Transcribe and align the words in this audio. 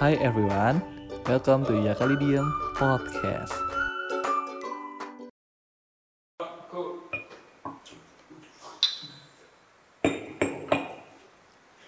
Hi 0.00 0.16
everyone, 0.16 0.80
welcome 1.28 1.60
to 1.68 1.76
Yakalidium 1.76 2.48
Podcast. 2.72 3.52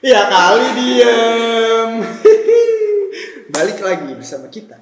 Ya 0.02 0.26
kali 0.26 0.68
diem. 0.76 1.90
Balik 3.54 3.78
lagi 3.80 4.10
bersama 4.18 4.50
kita. 4.52 4.76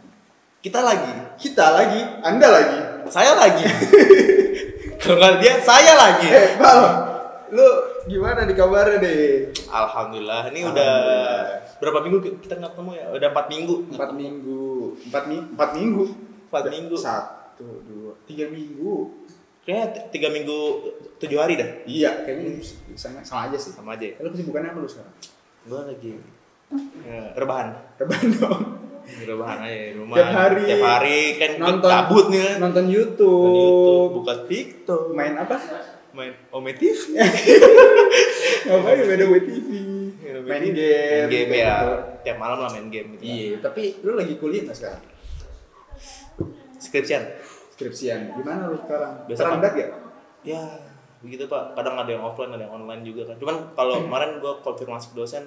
Kita 0.60 0.80
lagi, 0.82 1.12
Kita 1.38 1.72
lagi, 1.72 2.00
Anda 2.26 2.48
lagi. 2.50 2.78
saya 3.08 3.38
lagi. 3.38 3.64
Kalau 5.00 5.16
nggak 5.16 5.34
dia, 5.40 5.54
saya 5.64 5.92
lagi. 5.96 6.28
Eh, 6.28 6.48
Bal, 6.60 6.80
lu 7.52 7.68
gimana 8.10 8.42
di 8.42 8.54
kabarnya 8.58 8.98
deh? 8.98 9.54
Alhamdulillah, 9.70 10.50
ini 10.50 10.60
udah 10.66 10.74
Alhamdulillah. 10.74 11.78
berapa 11.78 11.98
minggu 12.02 12.18
kita 12.42 12.54
nggak 12.58 12.72
ketemu 12.74 12.90
ya? 12.98 13.06
Udah 13.14 13.28
empat 13.30 13.46
minggu. 13.46 13.74
Empat 13.94 14.10
minggu, 14.18 14.62
empat 15.06 15.24
minggu, 15.30 15.50
empat 15.54 15.70
minggu. 15.78 16.04
Empat 16.50 16.64
minggu. 16.66 16.96
Satu, 16.98 17.66
dua, 17.86 18.12
tiga 18.26 18.50
minggu. 18.50 18.94
Kayaknya 19.62 20.10
tiga 20.10 20.28
minggu 20.34 20.58
tujuh 21.22 21.38
hari 21.38 21.54
dah. 21.54 21.70
Iya, 21.86 22.26
kayaknya 22.26 22.58
sama, 22.98 23.22
sama 23.22 23.40
aja 23.46 23.56
sih. 23.60 23.70
Sama 23.70 23.94
aja. 23.94 24.02
ya. 24.02 24.18
Lu 24.18 24.34
kesibukannya 24.34 24.74
apa 24.74 24.78
lu 24.82 24.88
sekarang? 24.90 25.14
Gua 25.70 25.80
lagi 25.86 26.18
ya, 27.06 27.20
rebahan. 27.38 27.68
Rebahan 28.00 28.28
dong. 28.40 28.62
Rebahan 29.06 29.58
aja 29.62 29.78
di 29.78 29.92
rumah. 29.94 30.16
Tiap 30.18 30.30
hari. 30.34 30.64
Tiap 30.66 30.82
hari 30.82 31.18
kan 31.38 31.50
Nonton 31.62 31.90
cabut 31.90 32.26
nih. 32.32 32.58
Nonton 32.58 32.84
YouTube. 32.90 33.46
Nonton 33.46 33.62
YouTube, 33.62 34.10
buka 34.18 34.34
TikTok, 34.50 35.02
Main 35.14 35.34
apa? 35.38 35.56
Main 36.12 36.32
Ome 36.50 36.72
TV. 36.74 37.16
Ngapain 38.66 39.02
beda 39.06 39.24
WTV? 39.30 39.68
Main 40.40 40.64
game. 40.72 41.26
Main 41.26 41.28
game 41.30 41.52
ya. 41.52 41.74
Tiap 42.22 42.36
malam 42.36 42.58
lah 42.64 42.70
main 42.72 42.88
game 42.88 43.16
gitu. 43.16 43.22
Iya, 43.24 43.56
tapi 43.62 43.98
lu 44.02 44.14
lagi 44.16 44.34
kuliah 44.36 44.64
nggak 44.66 44.76
sekarang? 44.76 45.02
Skripsian. 46.80 47.22
Skripsian. 47.76 48.20
Gimana 48.36 48.68
lu 48.68 48.76
sekarang? 48.80 49.24
Biasa, 49.28 49.42
Pak. 49.46 49.58
gak? 49.72 49.88
Ya, 50.40 50.62
begitu 51.20 51.44
Pak. 51.46 51.76
Kadang 51.76 52.00
ada 52.00 52.10
yang 52.10 52.24
offline, 52.24 52.52
ada 52.56 52.64
yang 52.64 52.74
online 52.74 53.02
juga 53.04 53.28
kan. 53.28 53.36
Cuman 53.36 53.56
kalau 53.76 54.00
kemarin 54.04 54.40
gua 54.40 54.56
konfirmasi 54.64 55.12
ke 55.12 55.16
dosen 55.20 55.44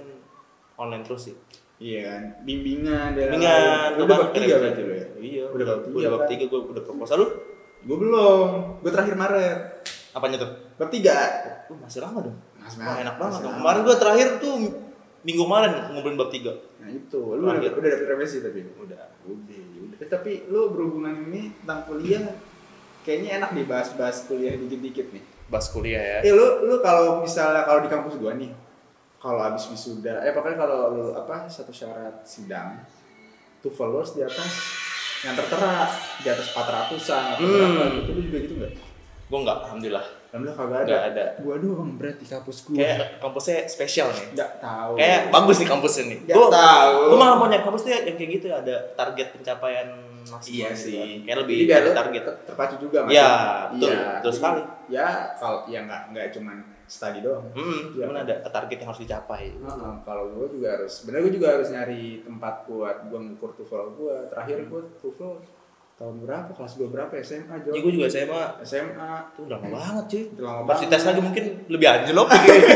online 0.77 1.01
terus 1.05 1.33
sih. 1.33 1.35
Iya 1.81 1.99
kan, 2.05 2.21
bimbingan 2.45 3.17
dan 3.17 3.33
Lu 3.97 4.05
udah 4.05 4.15
bab 4.15 4.29
tiga 4.31 4.61
berarti 4.61 4.81
lu 4.85 4.93
ya? 4.93 5.07
Iya, 5.19 5.43
Udah 5.51 5.65
bab 5.67 5.79
tiga, 5.83 5.95
Udah 5.99 6.09
bab 6.13 6.21
kan? 6.23 6.29
tiga 6.31 6.43
gua 6.47 6.59
udah 6.69 6.83
proposal 6.85 7.17
lu. 7.19 7.27
Gue 7.83 7.97
belum, 7.99 8.47
gue 8.79 8.91
terakhir 8.95 9.15
Maret 9.19 9.59
Apanya 10.13 10.37
tuh? 10.37 10.49
Bab 10.77 10.89
tiga 10.89 11.15
Uh, 11.63 11.79
masih 11.79 12.03
lama 12.03 12.19
dong. 12.21 12.37
Mas, 12.59 12.75
Wah, 12.75 12.99
enak 12.99 13.15
banget. 13.15 13.33
masih 13.33 13.43
dong. 13.43 13.55
Kemarin 13.57 13.79
gua 13.81 13.95
terakhir 13.97 14.27
tuh 14.37 14.53
minggu 15.23 15.41
kemarin 15.41 15.71
ngobrolin 15.89 16.17
bab 16.17 16.29
tiga. 16.29 16.51
Nah 16.77 16.89
itu, 16.89 17.19
lu 17.33 17.43
udah, 17.43 17.71
udah 17.71 17.89
dapet 17.89 18.07
revisi 18.07 18.37
tapi? 18.39 18.59
Udah. 18.75 18.99
Udah, 19.23 19.61
udah 19.79 19.97
Eh, 19.97 20.07
Tapi 20.07 20.31
lu 20.47 20.69
berhubungan 20.69 21.15
ini 21.23 21.53
tentang 21.59 21.85
kuliah 21.85 22.23
Kayaknya 23.01 23.29
enak 23.37 23.49
nih 23.53 23.65
bahas-bahas 23.65 24.25
kuliah 24.25 24.53
dikit-dikit 24.53 25.11
nih 25.11 25.23
Bas 25.47 25.69
kuliah 25.69 25.99
ya. 25.99 26.19
Eh 26.21 26.31
lu, 26.31 26.65
lu 26.65 26.75
kalau 26.79 27.19
misalnya 27.19 27.63
kalau 27.63 27.79
di 27.79 27.89
kampus 27.89 28.15
gua 28.17 28.33
nih 28.33 28.51
kalau 29.15 29.39
habis 29.39 29.63
wisuda, 29.65 30.19
eh 30.19 30.31
pokoknya 30.31 30.57
kalau 30.57 30.79
lu 30.91 31.05
apa 31.13 31.47
satu 31.47 31.71
syarat 31.71 32.19
sidang 32.21 32.83
tuh 33.59 33.71
followers 33.71 34.11
di 34.11 34.21
atas 34.21 34.51
yang 35.21 35.31
tertera 35.33 35.87
di 36.19 36.27
atas 36.27 36.51
400-an 36.51 36.91
atau 37.31 37.39
Hmm. 37.39 37.55
berapa 37.71 37.83
gitu 37.95 38.09
lu 38.11 38.21
juga 38.21 38.37
gitu 38.41 38.53
enggak? 38.59 38.73
Gua 39.25 39.39
enggak, 39.39 39.57
alhamdulillah. 39.63 40.05
Alhamdulillah 40.29 40.57
kagak 40.57 40.77
ada. 40.77 40.87
Nggak 40.87 41.03
ada. 41.07 41.25
Gua 41.39 41.55
doang 41.57 41.89
berarti 41.95 42.23
kampus 42.25 42.57
gua. 42.63 42.75
Kayak 42.75 42.97
kampusnya 43.17 43.57
spesial 43.65 44.07
nih. 44.09 44.25
Enggak 44.31 44.51
tahu. 44.59 44.93
Kayak 44.95 45.19
bagus 45.29 45.55
nih 45.57 45.69
kampusnya 45.69 46.03
nih. 46.05 46.19
Nggak 46.25 46.51
tahu. 46.51 46.97
Gua 47.07 47.17
malah 47.17 47.35
mau 47.35 47.47
nyari 47.47 47.63
kampus 47.63 47.81
tuh 47.81 47.91
yang 47.91 48.03
kayak 48.13 48.31
gitu 48.31 48.47
ada 48.49 48.75
target 48.93 49.27
pencapaian 49.31 49.87
maksimal. 50.23 50.55
Iya 50.55 50.67
gitu 50.69 50.79
sih. 50.79 50.95
kan. 50.95 51.07
Kayak 51.23 51.37
lebih 51.43 51.55
Jadi 51.61 51.81
lu 51.81 51.91
target. 51.93 52.21
ter- 52.23 52.39
terpacu 52.45 52.75
juga 52.79 52.97
Mas. 53.03 53.11
Iya, 53.11 53.29
betul. 53.69 53.89
Iya. 53.89 54.05
Betul 54.17 54.31
sekali. 54.33 54.61
Ya 54.87 55.07
kalau 55.35 55.59
ya 55.65 55.79
enggak 55.81 56.01
enggak 56.09 56.25
cuman 56.31 56.57
study 56.83 57.19
doang. 57.19 57.45
Hmm, 57.51 57.79
Iya. 57.89 58.05
cuman 58.05 58.17
ada 58.21 58.35
target 58.43 58.77
yang 58.77 58.89
harus 58.89 59.01
dicapai. 59.01 59.43
Heeh, 59.49 59.93
kalau 60.03 60.25
gue 60.29 60.47
juga 60.51 60.67
harus, 60.73 60.91
sebenarnya 60.93 61.23
gue 61.25 61.33
juga 61.33 61.47
harus 61.51 61.67
nyari 61.69 62.03
tempat 62.21 62.55
buat 62.65 62.97
gue 63.07 63.19
ngukur 63.23 63.49
TOEFL 63.55 63.87
gue. 63.95 64.15
Terakhir 64.29 64.57
gue 64.67 64.81
TOEFL 64.99 65.33
tahun 65.93 66.15
berapa? 66.25 66.49
Kelas 66.51 66.73
gue 66.75 66.87
berapa? 66.89 67.13
SMA 67.21 67.55
Jo? 67.61 67.69
Ya 67.71 67.79
gue 67.79 67.91
juga 67.93 68.07
SMA 68.09 68.41
SMA. 68.65 69.11
tuh 69.37 69.45
udah 69.45 69.57
lama 69.61 69.69
banget 69.77 70.05
cuy. 70.09 70.23
Udah 70.33 70.43
lama 70.43 70.61
banget. 70.65 70.81
dites 70.89 71.03
lagi 71.05 71.21
mungkin 71.21 71.43
lebih 71.69 71.87
anjlok. 71.87 72.27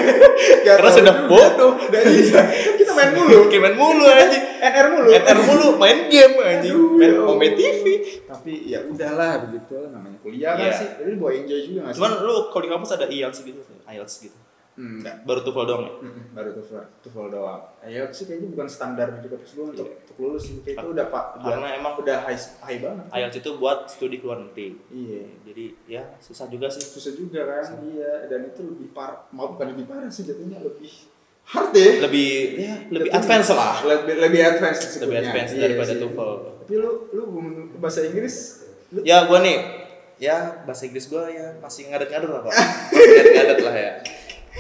Gak 0.66 0.76
Karena 0.78 0.92
sudah 0.94 1.16
bodoh. 1.26 1.72
Udah 1.76 2.02
iya. 2.06 2.42
Kita 2.78 2.92
main 2.94 3.12
mulu. 3.18 3.50
Kayak 3.50 3.62
main 3.66 3.76
mulu 3.76 4.06
anjing. 4.06 4.44
NR 4.58 4.88
mulu. 4.94 5.10
NR 5.12 5.40
mulu 5.44 5.68
main 5.82 6.00
game. 6.08 6.34
Aduh, 6.38 6.98
Main 6.98 7.12
ya 7.12 7.22
Allah. 7.26 7.52
TV. 7.58 7.84
Tapi 8.28 8.54
ya 8.70 8.80
udahlah 8.86 9.32
begitu 9.50 9.76
namanya 9.90 10.18
kuliah 10.22 10.54
kan 10.54 10.70
Iya. 10.70 10.74
sih. 10.78 10.90
Jadi 11.02 11.12
bawa 11.18 11.32
enjoy 11.34 11.60
juga 11.66 11.80
gak 11.84 11.94
sih? 11.94 11.98
Cuman 12.00 12.12
lu 12.22 12.36
kalau 12.54 12.64
di 12.64 12.70
kampus 12.70 12.92
ada 12.94 13.06
IELTS 13.10 13.40
gitu, 13.44 13.62
IELTS 13.86 14.16
gitu. 14.24 14.38
Hmm, 14.78 15.02
enggak. 15.02 15.16
Baru 15.24 15.42
TOEFL 15.42 15.66
doang 15.66 15.82
ya. 15.82 15.94
Mm-mm, 16.00 16.24
baru 16.32 16.50
TOEFL, 16.54 16.86
TOEFL 17.02 17.28
doang. 17.30 17.62
Ya 17.84 18.02
sih 18.08 18.24
kayaknya 18.24 18.48
bukan 18.50 18.68
standar 18.68 19.08
di 19.12 19.26
kampus 19.26 19.52
gue 19.52 19.66
untuk, 19.68 19.88
Iya. 19.88 19.98
untuk 20.00 20.18
lulus 20.20 20.44
sih. 20.44 20.56
Kayak 20.62 20.78
itu 20.78 20.88
udah 20.92 21.06
pak, 21.08 21.24
udah, 21.34 21.46
Karena 21.48 21.68
emang 21.74 21.94
udah 21.98 22.18
high, 22.22 22.38
high 22.62 22.80
banget. 22.80 23.06
IELTS 23.10 23.38
itu 23.38 23.50
buat 23.56 23.80
studi 23.88 24.16
ke 24.16 24.24
luar 24.24 24.40
negeri. 24.40 24.68
Iya. 24.88 25.22
Jadi 25.44 25.66
ya 25.88 26.04
susah 26.20 26.46
juga 26.46 26.70
sih. 26.70 26.84
susah 26.84 27.12
juga 27.12 27.42
kan 27.44 27.66
iya 27.84 28.26
dan 28.28 28.46
itu 28.46 28.62
lebih 28.64 28.90
par 28.92 29.26
mau 29.32 29.50
bukan 29.50 29.72
lebih 29.72 29.86
parah 29.86 30.06
sih 30.08 30.24
jatuhnya 30.24 30.60
lebih 30.60 30.94
hard 31.44 31.70
deh 31.72 31.94
Lebih 32.00 32.30
ya 32.60 32.76
lebih 32.88 33.10
advance 33.10 33.50
lah. 33.52 33.82
lebih 33.82 34.14
lebih 34.20 34.42
advance 34.46 35.00
Lebih 35.00 35.18
advance 35.22 35.52
Iya 35.52 35.62
daripada 35.64 35.90
sih. 35.90 36.00
TOEFL. 36.00 36.32
tapi 36.60 36.74
lu 36.76 36.92
lu 37.10 37.24
bahasa 37.78 38.04
Inggris 38.04 38.36
lu 38.90 39.02
Ya 39.02 39.26
gua 39.26 39.40
nih 39.40 39.58
ya 40.18 40.62
bahasa 40.64 40.86
Inggris 40.86 41.08
gua 41.08 41.26
ya 41.28 41.56
masih 41.58 41.88
ngadet-ngadet 41.88 42.28
lah 42.28 42.42
pak. 42.42 42.54
Ngadet-ngadet 42.94 43.60
lah 43.64 43.76
ya. 43.76 43.92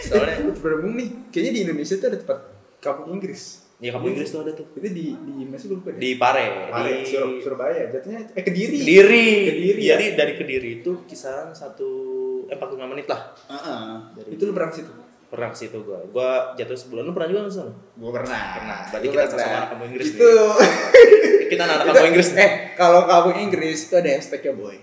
Soalnya 0.08 0.36
berhubung 0.54 0.94
nih 0.96 1.10
kayaknya 1.30 1.52
di 1.52 1.62
Indonesia 1.64 1.96
tuh 1.96 2.08
ada 2.08 2.18
tempat 2.18 2.40
kampung 2.78 3.08
Inggris 3.14 3.44
ya 3.78 3.94
kamu 3.94 4.10
Inggris 4.10 4.30
tuh 4.30 4.42
ada 4.42 4.52
tuh 4.52 4.66
itu 4.74 4.90
di 4.90 5.14
di 5.14 5.46
Mesir 5.46 5.70
lupa 5.70 5.90
deh 5.90 6.00
di 6.00 6.16
Pare, 6.16 6.66
Pare, 6.68 6.92
di 6.98 7.06
Sur- 7.06 7.38
Surabaya 7.40 7.86
jatuhnya 7.88 8.26
eh 8.28 8.42
Kediri 8.42 8.74
Kediri. 8.76 9.28
Kediri, 9.46 9.82
ya? 9.84 9.94
Jadi 9.94 10.06
dari 10.16 10.34
Kediri 10.34 10.70
itu 10.82 11.06
kisaran 11.06 11.54
satu 11.54 11.90
eh 12.46 12.56
45 12.56 12.74
menit 12.88 13.06
lah. 13.06 13.38
Heeh. 13.46 13.86
Dari- 14.16 14.34
itu 14.34 14.44
lu 14.44 14.52
pernah 14.52 14.72
ke 14.72 14.78
situ 14.78 14.92
Pernah 15.28 15.50
ke 15.52 15.58
situ 15.60 15.78
gua. 15.80 16.00
Gua 16.08 16.30
jatuh 16.56 16.74
sebulan. 16.74 17.04
Lu 17.04 17.12
pernah 17.12 17.28
juga 17.28 17.40
nggak 17.44 17.54
sana? 17.54 17.74
gua 17.94 18.12
pernah 18.16 18.42
Pernah. 18.56 18.80
Berarti 18.88 19.06
Gua 19.06 19.14
kita 19.14 19.26
pernah. 19.28 19.46
sama-sama 19.46 19.70
kampung 19.70 19.88
Inggris 19.88 20.08
itu 20.10 20.30
Kita 21.48 21.62
anak 21.64 21.78
kampung 21.84 22.08
Inggris 22.08 22.30
eh 22.34 22.52
kalau 22.74 23.02
kampung 23.04 23.36
Inggris 23.38 23.80
itu 23.84 23.94
ada 23.94 24.10
hashtagnya 24.10 24.54
boy 24.54 24.78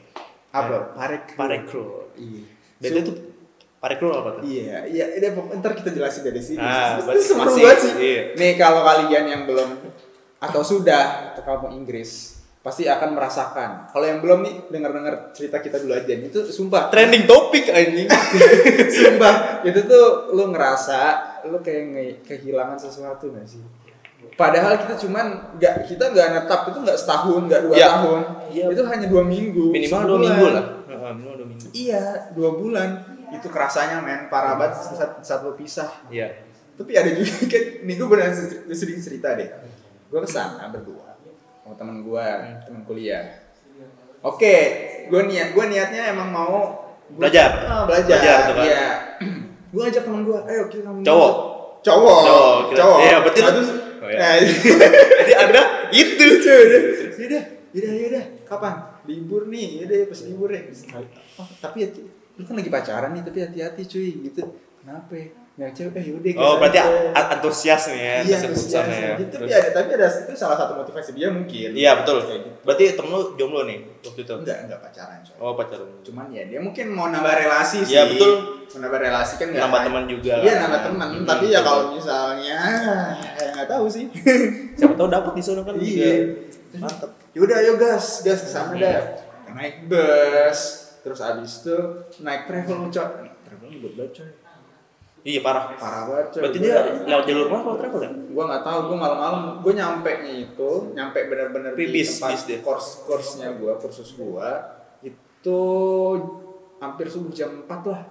apa 0.50 0.94
parek 0.94 1.34
Parekro. 1.34 2.14
iya 2.14 2.46
Dan 2.78 2.91
itu 3.00 3.12
Parekro 3.84 4.17
apa 4.17 4.31
tuh? 4.34 4.43
Iya, 4.43 4.89
iya, 4.89 5.05
ini 5.12 5.28
ntar 5.55 5.77
kita 5.77 5.93
jelasin 5.93 6.25
dari 6.25 6.41
sini. 6.41 6.56
Ah, 6.56 6.97
Itu 6.97 7.21
seru 7.21 7.45
banget 7.45 7.78
sih. 7.78 7.93
iya. 7.95 8.22
Nih 8.33 8.56
kalau 8.56 8.81
kalian 8.81 9.25
yang 9.27 9.43
belum 9.45 9.77
atau 10.41 10.65
sudah 10.65 11.37
ke 11.37 11.45
kampung 11.45 11.69
Inggris 11.75 12.33
pasti 12.59 12.89
akan 12.89 13.12
merasakan. 13.12 13.93
Kalau 13.93 14.06
yang 14.09 14.25
belum 14.25 14.41
nih 14.41 14.55
dengar-dengar 14.72 15.37
cerita 15.37 15.61
kita 15.61 15.77
dulu 15.77 15.93
aja. 15.93 16.17
Itu 16.17 16.49
sumpah, 16.49 16.89
Trending 16.89 17.28
topik 17.28 17.69
anjing. 17.69 18.09
sumpah 18.97 19.61
itu 19.62 19.84
tuh 19.84 20.33
lu 20.33 20.49
ngerasa 20.49 21.01
lu 21.45 21.61
kayak 21.61 21.83
nge- 21.87 22.19
kehilangan 22.25 22.81
sesuatu 22.81 23.28
gak 23.31 23.45
sih? 23.45 23.61
Padahal 24.34 24.81
kita 24.81 24.97
cuman 24.99 25.27
nggak 25.61 25.84
kita 25.84 26.09
nggak 26.09 26.27
netap 26.33 26.61
itu 26.66 26.81
nggak 26.81 26.97
setahun 26.97 27.45
nggak 27.45 27.61
dua 27.62 27.75
Iya. 27.77 27.87
tahun 27.93 28.21
Iya. 28.49 28.65
itu 28.72 28.83
hanya 28.83 29.06
dua 29.06 29.22
minggu 29.22 29.66
Minimal 29.69 30.01
dua 30.03 30.19
minggu 30.19 30.45
lah. 30.49 30.65
Minimal 30.89 31.12
dua 31.37 31.47
minggu. 31.47 31.66
iya 31.71 32.03
dua 32.33 32.51
bulan 32.51 32.89
itu 33.34 33.47
kerasanya 33.47 33.99
men. 33.99 34.27
Parah 34.27 34.55
banget 34.55 34.78
saat, 34.89 35.19
saat 35.21 35.41
lo 35.41 35.53
pisah. 35.53 35.91
Iya. 36.06 36.31
tapi 36.75 36.91
ada 36.91 37.06
juga 37.09 37.31
kan 37.55 37.65
nih 37.81 37.95
gue 37.95 38.09
beneran 38.09 38.33
cer- 38.33 38.67
sedikit 38.69 39.03
cerita 39.05 39.28
deh. 39.34 39.47
Gue 40.06 40.19
ke 40.19 40.27
sana 40.27 40.66
berdua 40.69 41.15
sama 41.60 41.75
temen 41.75 42.03
gue 42.03 42.27
temen 42.63 42.83
kuliah. 42.83 43.25
Oke 44.21 44.54
gue 45.04 45.21
niat 45.22 45.53
gue 45.53 45.65
niatnya 45.65 46.10
emang 46.10 46.28
mau 46.28 46.51
gua- 47.07 47.28
Belajar. 47.28 47.51
Ah, 47.63 47.84
belajar, 47.84 48.16
Belajar 48.16 48.39
kan. 48.48 48.65
iya. 48.65 48.86
Gue 49.75 49.83
ajak 49.84 50.03
temen 50.03 50.22
gue 50.22 50.39
ayo 50.41 50.63
kita 50.66 50.87
Cowok? 50.87 51.33
cowok. 51.83 52.21
Cowok, 52.25 52.57
kira- 52.65 52.78
cowok. 52.78 52.98
Iya, 53.01 53.16
berarti 53.21 53.41
Terus, 53.45 53.71
Oh, 53.98 54.09
iya. 54.09 54.19
nah, 54.19 54.33
Jadi 55.19 55.33
Anda 55.34 55.63
itu. 55.91 56.25
yaudah 56.27 56.83
yaudah 57.16 57.42
yaudah 57.72 57.92
yaudah 57.97 58.25
kapan? 58.45 58.75
Libur 59.04 59.47
nih 59.47 59.80
yaudah 59.80 59.97
pas 60.07 60.21
libur 60.25 60.48
ya 60.48 60.60
oh, 61.37 61.48
tapi 61.59 61.77
ya 61.83 61.89
lu 62.34 62.42
kan 62.42 62.54
lagi 62.54 62.66
pacaran 62.69 63.10
nih 63.13 63.22
tapi 63.22 63.39
hati-hati 63.41 63.83
cuy 63.84 64.09
gitu 64.22 64.42
kenapa 64.77 65.13
ya? 65.13 65.28
Naik 65.54 65.71
cewek, 65.71 65.95
eh 65.95 66.04
yaudah 66.10 66.33
Oh, 66.34 66.59
berarti 66.59 66.83
aja. 66.83 67.15
a- 67.15 67.31
antusias 67.31 67.86
nih 67.86 67.95
ya, 67.95 68.15
Iya, 68.27 68.36
antusias 68.42 68.75
ya. 68.83 69.15
gitu. 69.15 69.39
Terus- 69.39 69.47
Tapi 69.47 69.53
ada, 69.54 69.69
tapi 69.71 69.89
ada 69.95 70.07
itu 70.10 70.34
salah 70.34 70.59
satu 70.59 70.72
motivasi 70.75 71.15
dia 71.15 71.31
mungkin. 71.31 71.71
Iya, 71.71 72.03
betul. 72.03 72.19
Kayak 72.21 72.41
gitu. 72.42 72.51
Berarti 72.66 72.84
temen 72.91 73.09
lu 73.09 73.21
jomblo 73.39 73.60
nih 73.63 73.78
waktu 74.03 74.21
itu. 74.21 74.34
Enggak, 74.34 74.59
enggak 74.66 74.81
pacaran 74.83 75.19
coy. 75.22 75.36
Oh, 75.39 75.54
pacaran. 75.54 75.86
Cuman 76.03 76.27
ya 76.28 76.42
dia 76.42 76.59
mungkin 76.59 76.91
mau 76.91 77.07
nambah 77.07 77.31
relasi 77.39 77.86
sih. 77.86 77.95
Iya, 77.95 78.03
betul. 78.10 78.33
Mau 78.66 78.78
nambah 78.83 78.98
relasi 78.98 79.33
kan 79.39 79.47
Nambah 79.54 79.80
teman 79.87 80.04
juga. 80.10 80.34
Iya, 80.42 80.53
nambah 80.59 80.80
teman. 80.83 81.09
Hmm, 81.13 81.22
Tapi 81.25 81.45
ya 81.47 81.60
kalau 81.63 81.83
misalnya 81.95 82.59
ya 83.39 83.47
nggak 83.54 83.69
tahu 83.71 83.87
sih. 83.87 84.04
Siapa 84.75 84.95
tahu 84.97 85.07
dapet 85.07 85.33
di 85.33 85.42
sana 85.45 85.63
kan 85.63 85.75
juga. 85.78 85.87
Iya. 85.87 86.13
Mantep. 86.75 87.10
Yaudah 87.30 87.57
ayo 87.57 87.72
gas, 87.78 88.04
gas 88.21 88.42
ke 88.42 88.51
sana 88.51 88.75
Hmm. 88.75 88.83
dah. 88.83 89.22
Naik 89.54 89.87
bus, 89.87 90.84
terus 91.04 91.21
abis 91.21 91.60
itu 91.60 91.77
naik 92.18 92.48
travel 92.48 92.89
coy. 92.89 93.28
Travel 93.45 93.68
buat 93.78 94.10
coy. 94.10 94.30
Iya 95.22 95.41
parah. 95.41 95.72
Parah 95.74 96.03
banget. 96.06 96.27
Berarti 96.39 96.59
dia 96.59 96.77
lewat 97.03 97.24
jalur 97.24 97.47
mana 97.47 97.62
kalau 97.62 97.77
travel 97.78 98.01
ya? 98.03 98.10
gua 98.28 98.45
nggak 98.47 98.62
tahu 98.62 98.78
gua 98.86 98.97
malam-malam 98.98 99.41
gua 99.60 99.72
nyampe 99.72 100.10
nya 100.18 100.33
itu 100.42 100.71
nyampe 100.91 101.18
bener-bener 101.24 101.71
Tapi 101.71 101.80
di 101.83 101.92
bis- 101.95 102.18
tempat 102.18 102.30
bis 102.30 102.42
dia. 102.45 102.59
course 102.60 102.89
course-nya 103.04 103.48
gua 103.54 103.72
kursus 103.74 104.10
gua 104.15 104.48
itu 105.01 105.60
hampir 106.77 107.06
subuh 107.06 107.30
jam 107.30 107.62
4 107.62 107.71
lah 107.86 108.03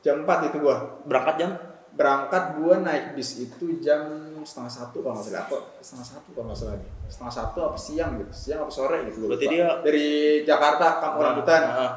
jam 0.00 0.22
4 0.22 0.48
itu 0.48 0.56
gua 0.58 0.76
Berangkat 1.02 1.36
jam? 1.36 1.50
berangkat 1.92 2.56
gua 2.56 2.74
naik 2.78 3.14
bis 3.14 3.38
itu 3.38 3.78
jam 3.78 4.04
setengah 4.42 4.68
satu 4.70 5.00
kalau 5.00 5.16
nggak 5.16 5.26
salah 5.28 5.44
kok 5.46 5.62
setengah 5.78 6.06
satu 6.06 6.28
kalau 6.30 6.46
nggak 6.46 6.58
salah 6.58 6.76
setengah 7.06 7.34
satu 7.34 7.58
apa 7.64 7.78
siang 7.78 8.10
gitu 8.16 8.32
siang 8.32 8.60
apa 8.60 8.70
sore 8.70 8.98
gitu 9.06 9.16
gua 9.22 9.28
Berarti 9.32 9.46
dia- 9.46 9.76
dari 9.80 10.08
Jakarta 10.42 10.86
Kampung 10.98 11.22
Rambutan 11.22 11.62
Ah, 11.64 11.90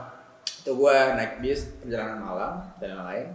itu 0.59 0.71
gue 0.75 0.95
naik 1.15 1.33
bis 1.39 1.65
perjalanan 1.79 2.19
malam 2.19 2.53
dan 2.77 2.99
lain-lain 2.99 3.27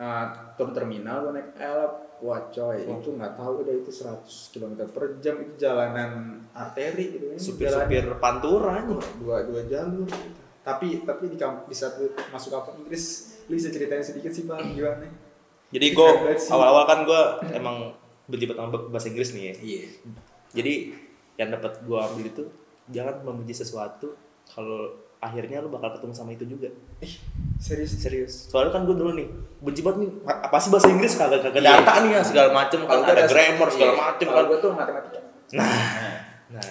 uh, 0.00 0.24
turun 0.56 0.72
terminal 0.72 1.28
gue 1.28 1.32
naik 1.36 1.50
L 1.60 1.80
wah 2.18 2.40
coy 2.50 2.82
Oh. 2.88 2.98
itu 2.98 3.14
nggak 3.14 3.36
tahu 3.38 3.62
udah 3.62 3.74
itu 3.78 3.90
100 3.92 4.52
km 4.56 4.72
per 4.90 5.04
jam 5.22 5.38
itu 5.38 5.52
jalanan 5.60 6.42
arteri 6.50 7.14
gitu 7.14 7.30
ini 7.30 7.38
Supir-supir 7.38 8.08
pantura 8.18 8.82
dua 9.20 9.44
dua 9.46 9.62
jalur 9.68 10.08
tapi 10.68 11.00
tapi 11.08 11.32
di 11.32 11.36
kamp 11.40 11.64
di 11.64 11.72
saat 11.72 11.96
lu 11.96 12.12
masuk 12.28 12.52
kampung 12.52 12.84
Inggris. 12.84 13.32
Lu 13.48 13.56
bisa 13.56 13.72
ceritain 13.72 14.04
sedikit 14.04 14.28
sih 14.28 14.44
pak 14.44 14.60
gimana? 14.76 15.08
Jadi 15.72 15.86
gue 15.96 16.10
awal-awal 16.52 16.84
kan 16.84 16.98
gue 17.08 17.22
emang 17.56 17.96
benci 18.28 18.44
banget 18.44 18.60
sama 18.60 18.76
bahasa 18.92 19.08
Inggris 19.08 19.32
nih 19.32 19.44
ya. 19.48 19.54
iya. 19.64 19.84
Jadi 20.52 20.74
yang 21.40 21.48
dapat 21.56 21.80
gue 21.80 21.96
ambil 21.96 22.26
itu 22.28 22.44
jangan 22.92 23.24
membenci 23.24 23.56
sesuatu 23.56 24.12
kalau 24.44 24.92
akhirnya 25.18 25.58
lu 25.58 25.68
bakal 25.68 25.90
ketemu 25.92 26.12
sama 26.12 26.30
itu 26.30 26.44
juga. 26.44 26.70
ih 26.98 27.14
serius 27.56 27.92
Serius. 27.92 28.32
Soalnya 28.46 28.70
kan 28.70 28.82
gue 28.82 28.94
dulu 28.94 29.12
nih 29.12 29.26
benci 29.58 29.80
banget 29.80 29.98
nih 30.00 30.10
apa 30.24 30.56
sih 30.56 30.68
bahasa 30.68 30.86
Inggris 30.86 31.12
kagak 31.12 31.42
kagak 31.42 31.58
Iya. 31.58 31.74
data 31.76 31.92
nih 31.98 32.10
ya 32.10 32.20
segala 32.22 32.48
macem 32.52 32.78
gua 32.80 33.02
ada 33.02 33.24
grammar 33.24 33.68
segala 33.68 33.90
iya, 33.90 33.98
macem 34.00 34.26
kalau 34.26 34.38
kan. 34.38 34.46
gue 34.46 34.58
tuh 34.58 34.70
matematika 34.72 35.18
Nah, 35.50 35.66
nah. 36.50 36.68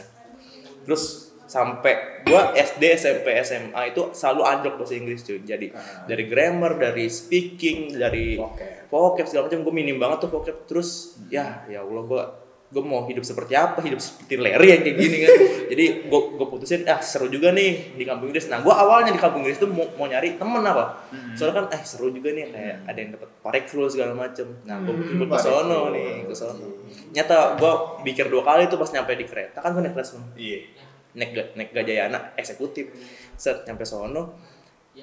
Terus 0.82 1.04
sampai 1.44 1.94
gua 2.24 2.52
SD, 2.54 2.84
SMP, 2.94 3.28
SMA 3.42 3.82
itu 3.88 4.12
selalu 4.12 4.42
anjlok 4.44 4.74
bahasa 4.78 4.94
Inggris 4.94 5.22
cuy. 5.22 5.40
Jadi 5.42 5.68
Ah. 5.70 6.06
dari 6.06 6.24
grammar, 6.26 6.76
dari 6.76 7.08
speaking, 7.08 7.92
dari 7.94 8.36
Vocab. 8.36 8.88
vocab 8.88 9.26
segala 9.26 9.44
macam 9.48 9.60
gue 9.62 9.74
minim 9.74 9.98
banget 9.98 10.24
tuh 10.24 10.30
vocab. 10.30 10.56
Terus 10.64 11.20
ya 11.28 11.68
ya 11.68 11.82
Allah 11.82 12.04
gua 12.06 12.24
gue 12.68 12.84
mau 12.84 13.08
hidup 13.08 13.24
seperti 13.24 13.56
apa 13.56 13.80
hidup 13.80 13.96
seperti 14.04 14.36
Larry 14.36 14.76
yang 14.76 14.82
kayak 14.84 14.98
gini 15.00 15.18
kan. 15.24 15.32
Jadi 15.72 15.86
gue 16.12 16.22
gue 16.36 16.48
putusin 16.52 16.84
ah 16.84 17.00
seru 17.00 17.32
juga 17.32 17.56
nih 17.56 17.96
di 17.96 18.04
kampung 18.04 18.28
Inggris. 18.28 18.52
Nah 18.52 18.60
gue 18.60 18.74
awalnya 18.76 19.16
di 19.16 19.22
kampung 19.24 19.48
Inggris 19.48 19.56
tuh 19.56 19.72
mau, 19.72 19.88
mau 19.96 20.04
nyari 20.04 20.36
temen 20.36 20.60
apa. 20.60 21.08
Soalnya 21.40 21.64
kan 21.64 21.66
eh 21.72 21.82
seru 21.88 22.12
juga 22.12 22.36
nih 22.36 22.52
kayak 22.52 22.76
ada 22.92 23.00
yang 23.00 23.12
dapat 23.16 23.30
parekful 23.40 23.88
segala 23.88 24.12
macem. 24.12 24.52
Nah 24.68 24.84
gue 24.84 24.92
Hmm, 24.92 25.16
ikut 25.16 25.30
ke 25.32 25.40
sono 25.40 25.96
nih 25.96 26.28
ke 26.28 26.36
sono. 26.36 26.68
Nyata 27.16 27.56
gue 27.56 27.72
pikir 28.04 28.28
dua 28.28 28.44
kali 28.44 28.68
tuh 28.68 28.76
pas 28.76 28.92
nyampe 28.92 29.16
di 29.16 29.24
kereta. 29.24 29.64
Kan 29.64 29.72
gue 29.72 29.82
naik 29.88 29.96
kelas 29.96 30.10
iya. 30.36 30.60
Naik 31.16 31.56
naik 31.56 31.70
gajayana 31.72 32.36
eksekutif. 32.36 32.92
Set 33.40 33.64
nyampe 33.64 33.88
sono. 33.88 34.36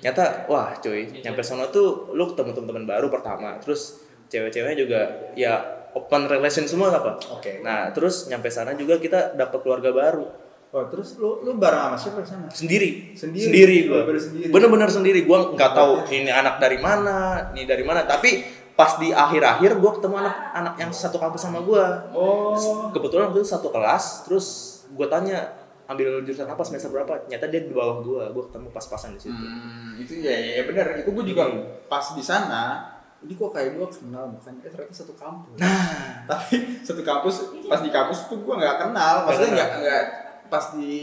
Nyata 0.05 0.53
wah 0.53 0.77
cuy 0.85 1.25
nyampe 1.25 1.41
sono 1.41 1.73
tuh 1.73 2.13
lu 2.13 2.29
ketemu 2.29 2.53
teman-teman 2.53 2.85
baru 2.85 3.09
pertama. 3.09 3.57
Terus 3.57 4.05
cewek-ceweknya 4.29 4.77
juga 4.77 5.01
ya 5.33 5.84
open 5.95 6.27
relation 6.27 6.67
semua 6.67 6.91
apa 6.91 7.17
Oke. 7.31 7.63
nah 7.63 7.89
terus 7.91 8.27
nyampe 8.27 8.51
sana 8.51 8.75
juga 8.75 8.99
kita 8.99 9.33
dapat 9.33 9.59
keluarga 9.63 9.91
baru. 9.91 10.27
Oh 10.75 10.83
terus 10.91 11.15
lu 11.23 11.39
lu 11.47 11.55
bareng 11.55 11.87
sama 11.87 11.95
siapa 11.95 12.19
di 12.19 12.29
sana? 12.29 12.47
Sendiri. 12.51 13.15
Sendiri? 13.15 13.47
sendiri 13.47 13.77
gua. 13.87 14.03
Bener-bener 14.51 14.91
sendiri? 14.91 15.23
gua 15.23 15.55
nggak 15.55 15.71
tahu 15.71 16.03
ini 16.11 16.35
anak 16.35 16.59
dari 16.59 16.83
mana 16.83 17.49
ini 17.55 17.63
dari 17.63 17.87
mana. 17.87 18.03
Tapi 18.03 18.43
pas 18.75 18.99
di 18.99 19.15
akhir-akhir 19.15 19.79
gua 19.79 19.95
ketemu 19.95 20.15
anak 20.19 20.35
anak 20.51 20.75
yang 20.83 20.91
satu 20.91 21.23
kampus 21.23 21.47
sama 21.47 21.63
gua. 21.63 22.11
Oh. 22.11 22.91
Kebetulan 22.91 23.31
waktu 23.31 23.47
itu 23.47 23.55
satu 23.55 23.71
kelas 23.71 24.27
terus 24.27 24.47
gue 24.91 25.07
tanya 25.07 25.47
ambil 25.87 26.27
jurusan 26.27 26.51
apa 26.51 26.67
semester 26.67 26.91
berapa? 26.91 27.23
Ternyata 27.23 27.47
dia 27.47 27.61
di 27.63 27.75
bawah 27.75 28.03
gue 28.03 28.25
gue 28.35 28.45
ketemu 28.51 28.69
pas-pasan 28.73 29.15
di 29.15 29.21
situ. 29.21 29.37
Hmm, 29.37 29.95
itu 30.01 30.27
ya, 30.27 30.33
ya, 30.33 30.51
ya 30.59 30.63
benar. 30.67 30.97
Itu 30.99 31.15
gue 31.15 31.25
juga 31.29 31.45
Hmm. 31.45 31.87
pas 31.87 32.03
di 32.17 32.25
sana, 32.25 32.94
ini 33.25 33.33
kok 33.35 33.51
kayak 33.51 33.81
gue 33.81 33.87
kenal 33.89 34.25
bukan? 34.37 34.53
Eh 34.61 34.71
ternyata 34.71 34.95
satu 34.95 35.15
kampus. 35.17 35.57
nah 35.57 36.23
Tapi 36.31 36.85
satu 36.85 37.01
kampus, 37.01 37.35
pas 37.67 37.81
di 37.81 37.91
kampus 37.91 38.29
tuh 38.29 38.39
gue 38.45 38.55
nggak 38.55 38.77
kenal. 38.85 39.25
Maksudnya 39.25 39.53
nggak 39.57 39.71
nggak 39.81 40.05
pas 40.53 40.65
di 40.77 40.97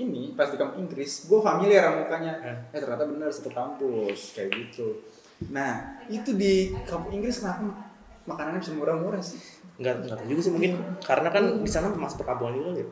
ini, 0.00 0.32
pas 0.32 0.48
di 0.48 0.56
kampus 0.56 0.76
Inggris, 0.80 1.12
gue 1.28 1.38
familiar 1.44 1.92
sama 1.92 1.96
mukanya. 2.08 2.34
Hmm. 2.40 2.74
Eh 2.74 2.80
ternyata 2.80 3.04
benar 3.04 3.28
satu 3.28 3.50
kampus 3.52 4.34
kayak 4.34 4.50
gitu. 4.56 5.04
Nah 5.52 6.00
itu 6.08 6.32
di 6.32 6.72
kampus 6.88 7.10
Inggris 7.12 7.36
kenapa 7.44 7.62
makanannya 8.26 8.58
bisa 8.58 8.74
murah-murah 8.74 9.22
sih? 9.22 9.56
nggak 9.76 9.94
nggak 10.08 10.16
tahu 10.16 10.28
juga 10.32 10.40
sih 10.40 10.52
mungkin 10.56 10.72
karena 11.04 11.28
kan 11.28 11.44
di 11.60 11.70
sana 11.70 11.92
masih 11.92 12.16
perkampungan 12.16 12.56
juga 12.56 12.70
ya 12.80 12.86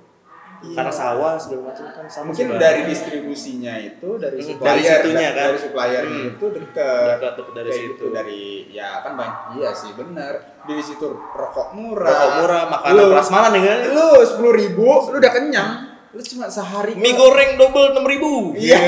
Iya. 0.64 0.74
karena 0.74 0.88
sawah 0.90 1.32
segala 1.36 1.62
macam 1.68 1.84
kan 1.86 2.04
sama 2.06 2.24
Mungkin 2.26 2.46
juga. 2.48 2.58
dari 2.58 2.80
distribusinya 2.84 3.74
itu 3.76 4.08
dari 4.16 4.38
supplier 4.38 4.64
dari 4.66 4.82
situnya 4.82 5.28
kan. 5.30 5.44
dari 5.44 5.58
suppliernya 5.60 6.08
Hmm. 6.16 6.30
itu 6.30 6.46
dekat 6.50 7.06
Dekat, 7.14 7.34
dari 7.52 7.70
situ. 7.70 7.88
gitu, 7.90 8.04
dari 8.10 8.42
ya 8.68 8.88
kan 9.00 9.12
banyak 9.14 9.36
iya 9.54 9.70
sih 9.70 9.92
benar 9.92 10.32
di 10.64 10.80
situ 10.80 11.04
rokok 11.12 11.76
murah 11.76 12.08
rokok 12.08 12.30
murah 12.40 12.62
makanan 12.70 12.96
Lu- 12.98 13.12
prasmanan 13.12 13.52
ya 13.54 13.62
kan 13.68 13.78
lu 13.90 14.08
sepuluh 14.24 14.52
ribu 14.52 14.88
lu 15.06 15.16
udah 15.16 15.32
kenyang 15.32 15.70
lu 16.14 16.22
cuma 16.24 16.46
sehari 16.46 16.94
mie 16.94 17.10
goreng 17.12 17.54
double 17.54 17.90
enam 17.90 18.04
ribu 18.04 18.54
Iya. 18.54 18.78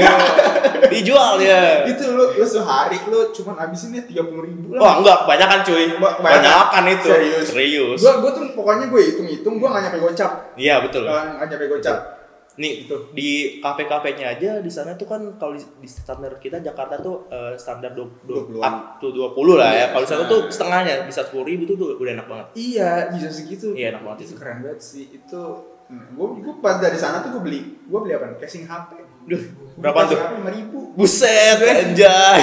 dijual 0.86 1.36
ya 1.38 1.82
itu 1.84 2.04
lu 2.08 2.30
lu 2.32 2.46
sehari 2.46 2.98
lu 3.04 3.30
cuma 3.32 3.52
habisinnya 3.56 4.02
tiga 4.02 4.22
puluh 4.22 4.46
ribu 4.46 4.70
Wah 4.72 5.00
enggak, 5.00 5.24
kebanyakan 5.24 5.58
cuy. 5.62 5.84
Kebanyakan. 5.88 6.16
Kebanyakan 6.20 6.82
itu. 6.88 7.08
Serius. 7.08 7.44
Serius. 7.46 7.98
gua 7.98 8.12
gua 8.20 8.30
tuh 8.30 8.42
pokoknya 8.52 8.86
gue 8.86 9.00
hitung 9.02 9.26
hitung 9.26 9.54
gua 9.56 9.68
nggak 9.72 9.82
nyampe 9.88 9.98
gocap 10.02 10.32
Iya 10.54 10.78
betul. 10.80 11.02
nggak 11.02 11.48
nyampe 11.48 11.66
gocap 11.68 11.98
Nih 12.56 12.72
Gitu. 12.84 12.96
di 13.12 13.28
kafe-kafenya 13.60 14.32
aja 14.32 14.50
di 14.58 14.70
sana 14.70 14.94
tuh 14.94 15.04
kan 15.04 15.20
kalau 15.36 15.52
di, 15.52 15.60
di 15.76 15.84
standar 15.84 16.32
kita 16.36 16.56
Jakarta 16.58 16.96
tuh 16.96 17.28
eh, 17.28 17.52
standar 17.54 17.92
dua 17.92 18.08
dua 18.22 18.48
20-an. 18.48 18.64
up 18.64 18.76
to 18.96 19.12
20 19.12 19.60
lah 19.60 19.68
ya. 19.68 19.76
Iya, 19.76 19.86
Kalau 19.90 20.00
di 20.00 20.08
sana 20.08 20.22
nah. 20.22 20.30
tuh 20.30 20.40
setengahnya 20.48 20.94
bisa 21.04 21.20
sepuluh 21.20 21.44
ribu 21.44 21.62
tuh, 21.64 21.76
tuh 21.76 21.88
udah 21.96 22.12
enak 22.14 22.24
banget. 22.26 22.46
iya 22.54 22.90
bisa 23.10 23.28
segitu 23.28 23.76
Iya, 23.76 23.92
enak 23.92 24.02
banget 24.02 24.18
itu 24.22 24.32
itu. 24.32 24.36
keren 24.38 24.58
banget 24.62 24.80
sih 24.80 25.04
itu 25.10 25.42
gue 25.86 26.26
gue 26.42 26.54
pas 26.58 26.76
dari 26.76 26.94
sana 26.94 27.22
tuh 27.22 27.38
gue 27.38 27.42
beli 27.42 27.60
gue 27.80 27.98
beli 27.98 28.12
apa 28.12 28.34
casing 28.36 28.66
HP 28.66 28.90
Duh, 29.26 29.42
berapa 29.74 30.06
tuh? 30.06 30.18
lima 30.38 30.50
ribu. 30.50 30.94
Buset, 30.94 31.58
anjay. 31.58 32.38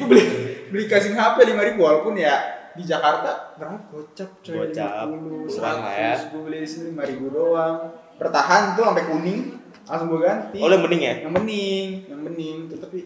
gue 0.00 0.06
beli 0.08 0.24
beli 0.68 0.84
casing 0.84 1.12
HP 1.12 1.44
lima 1.44 1.60
ribu 1.60 1.84
walaupun 1.84 2.16
ya 2.16 2.40
di 2.72 2.84
Jakarta 2.84 3.52
berapa? 3.56 3.76
Gocap 3.88 4.30
coy 4.40 4.56
Gocap, 4.64 5.08
puluh 5.08 5.44
puluhan 5.44 5.76
lah 5.76 5.92
ya. 5.92 6.12
seratus. 6.16 6.20
Gue 6.32 6.40
beli 6.44 6.58
di 6.60 6.68
sini 6.68 6.84
lima 6.92 7.04
ribu 7.04 7.28
doang. 7.28 7.92
Bertahan 8.16 8.72
tuh 8.72 8.84
sampai 8.84 9.04
kuning 9.04 9.40
langsung 9.84 10.08
gue 10.08 10.20
ganti. 10.20 10.58
Oh, 10.60 10.68
yang 10.68 10.82
bening 10.84 11.02
ya? 11.04 11.14
yang 11.20 11.32
bening 11.32 11.88
yang 12.08 12.20
bening. 12.24 12.56
Tuh 12.68 12.78
tapi 12.80 12.98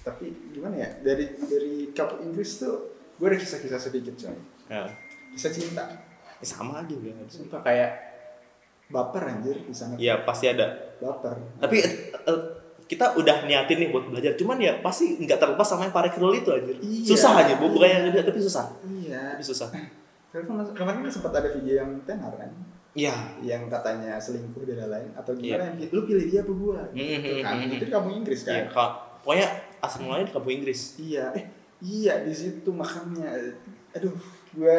tapi 0.00 0.26
gimana 0.52 0.74
ya? 0.76 0.88
Dari 1.00 1.24
dari 1.40 1.74
kampung 1.92 2.20
Inggris 2.22 2.60
tuh 2.60 2.76
gue 3.16 3.26
ada 3.26 3.36
kisah-kisah 3.36 3.80
sedikit 3.80 4.12
coy. 4.14 4.36
Ya, 4.68 4.88
kisah 5.32 5.52
cinta. 5.52 5.84
Ya 6.36 6.44
sama 6.44 6.80
aja 6.80 6.92
udah. 6.92 7.12
sumpah 7.26 7.60
kayak 7.60 8.07
baper 8.88 9.22
anjir 9.26 9.56
di 9.58 9.70
sana 9.70 9.94
Iya, 9.94 10.22
pasti 10.22 10.46
ada. 10.46 10.66
baper 10.96 11.36
Tapi 11.58 11.76
eh, 11.78 12.40
kita 12.84 13.12
udah 13.14 13.44
niatin 13.44 13.78
nih 13.78 13.88
buat 13.88 14.06
belajar, 14.06 14.32
cuman 14.34 14.56
ya 14.56 14.80
pasti 14.80 15.16
nggak 15.18 15.36
terlepas 15.36 15.62
sama 15.62 15.84
yang 15.84 15.92
parekrol 15.92 16.32
itu 16.32 16.48
anjir. 16.48 16.76
Iya. 16.78 17.04
Susah 17.06 17.32
aja, 17.36 17.52
bu- 17.54 17.68
bukan 17.68 17.84
yang 17.86 18.02
tapi 18.18 18.40
susah. 18.40 18.64
iya 18.82 19.32
Tapi 19.32 19.44
susah. 19.44 19.68
Kemarin 20.28 20.76
kan- 21.00 21.08
sempat 21.10 21.32
ada 21.34 21.48
video 21.50 21.74
yang 21.78 21.90
tenar 22.02 22.32
kan 22.32 22.48
Iya. 22.92 23.12
yang 23.40 23.64
katanya 23.66 24.16
selingkuh 24.16 24.64
dan 24.64 24.82
lain-lain 24.82 25.12
atau 25.14 25.32
gimana 25.32 25.70
yang 25.70 25.86
lu 25.86 26.02
pilih 26.02 26.24
dia 26.26 26.40
apa 26.40 26.50
gua 26.50 26.80
Hmm, 26.88 26.98
gitu 26.98 27.30
hmm, 27.30 27.42
kan 27.42 27.54
hmm, 27.54 27.72
itu 27.72 27.84
kampung 27.86 28.14
Inggris 28.16 28.40
kan 28.42 28.54
Iya, 28.54 28.64
Kak. 28.68 28.90
Pokoknya 29.20 29.46
asal 29.78 29.98
mulanya 30.02 30.24
di 30.24 30.32
kampung 30.32 30.54
Inggris. 30.54 30.80
iya 30.98 31.24
eh 31.30 31.44
iya 31.78 32.14
di 32.20 32.32
situ 32.32 32.68
makanya 32.68 33.28
aduh 33.90 34.16
gua 34.52 34.78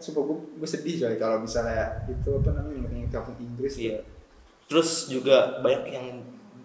sumpah 0.00 0.22
gua, 0.24 0.38
gua 0.58 0.68
sedih 0.68 0.96
coy 1.04 1.14
kalau 1.20 1.38
misalnya 1.44 2.08
itu 2.08 2.30
apa 2.40 2.50
namanya 2.56 2.88
yang 2.90 3.12
kampung 3.12 3.36
Inggris 3.38 3.76
tuh. 3.76 3.84
Iya. 3.92 3.98
Terus 4.66 5.12
juga 5.12 5.60
banyak 5.60 5.82
yang 5.92 6.06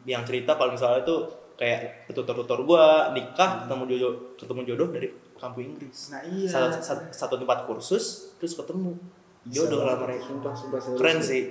yang 0.06 0.24
cerita 0.24 0.56
kalau 0.56 0.74
misalnya 0.74 1.04
itu 1.04 1.15
kayak 1.60 2.10
tutor-tutor 2.15 2.63
gua 2.63 3.12
nikah 3.12 3.68
ketemu 3.68 3.84
jodoh 3.96 4.13
ketemu 4.39 4.62
jodoh 4.74 4.88
dari 4.92 5.08
kampung 5.36 5.63
Inggris 5.75 6.15
Nah, 6.15 6.22
iya. 6.24 6.48
satu, 6.48 6.80
satu, 6.80 7.04
satu 7.12 7.36
tempat 7.39 7.68
kursus 7.68 8.36
terus 8.39 8.56
ketemu 8.56 8.96
jodoh 9.46 9.86
lah 9.86 10.00
mereka 10.00 10.25
Sumpah, 10.32 10.54
sumpah, 10.56 10.80
serius 10.82 11.00
keren 11.00 11.20
sih 11.22 11.44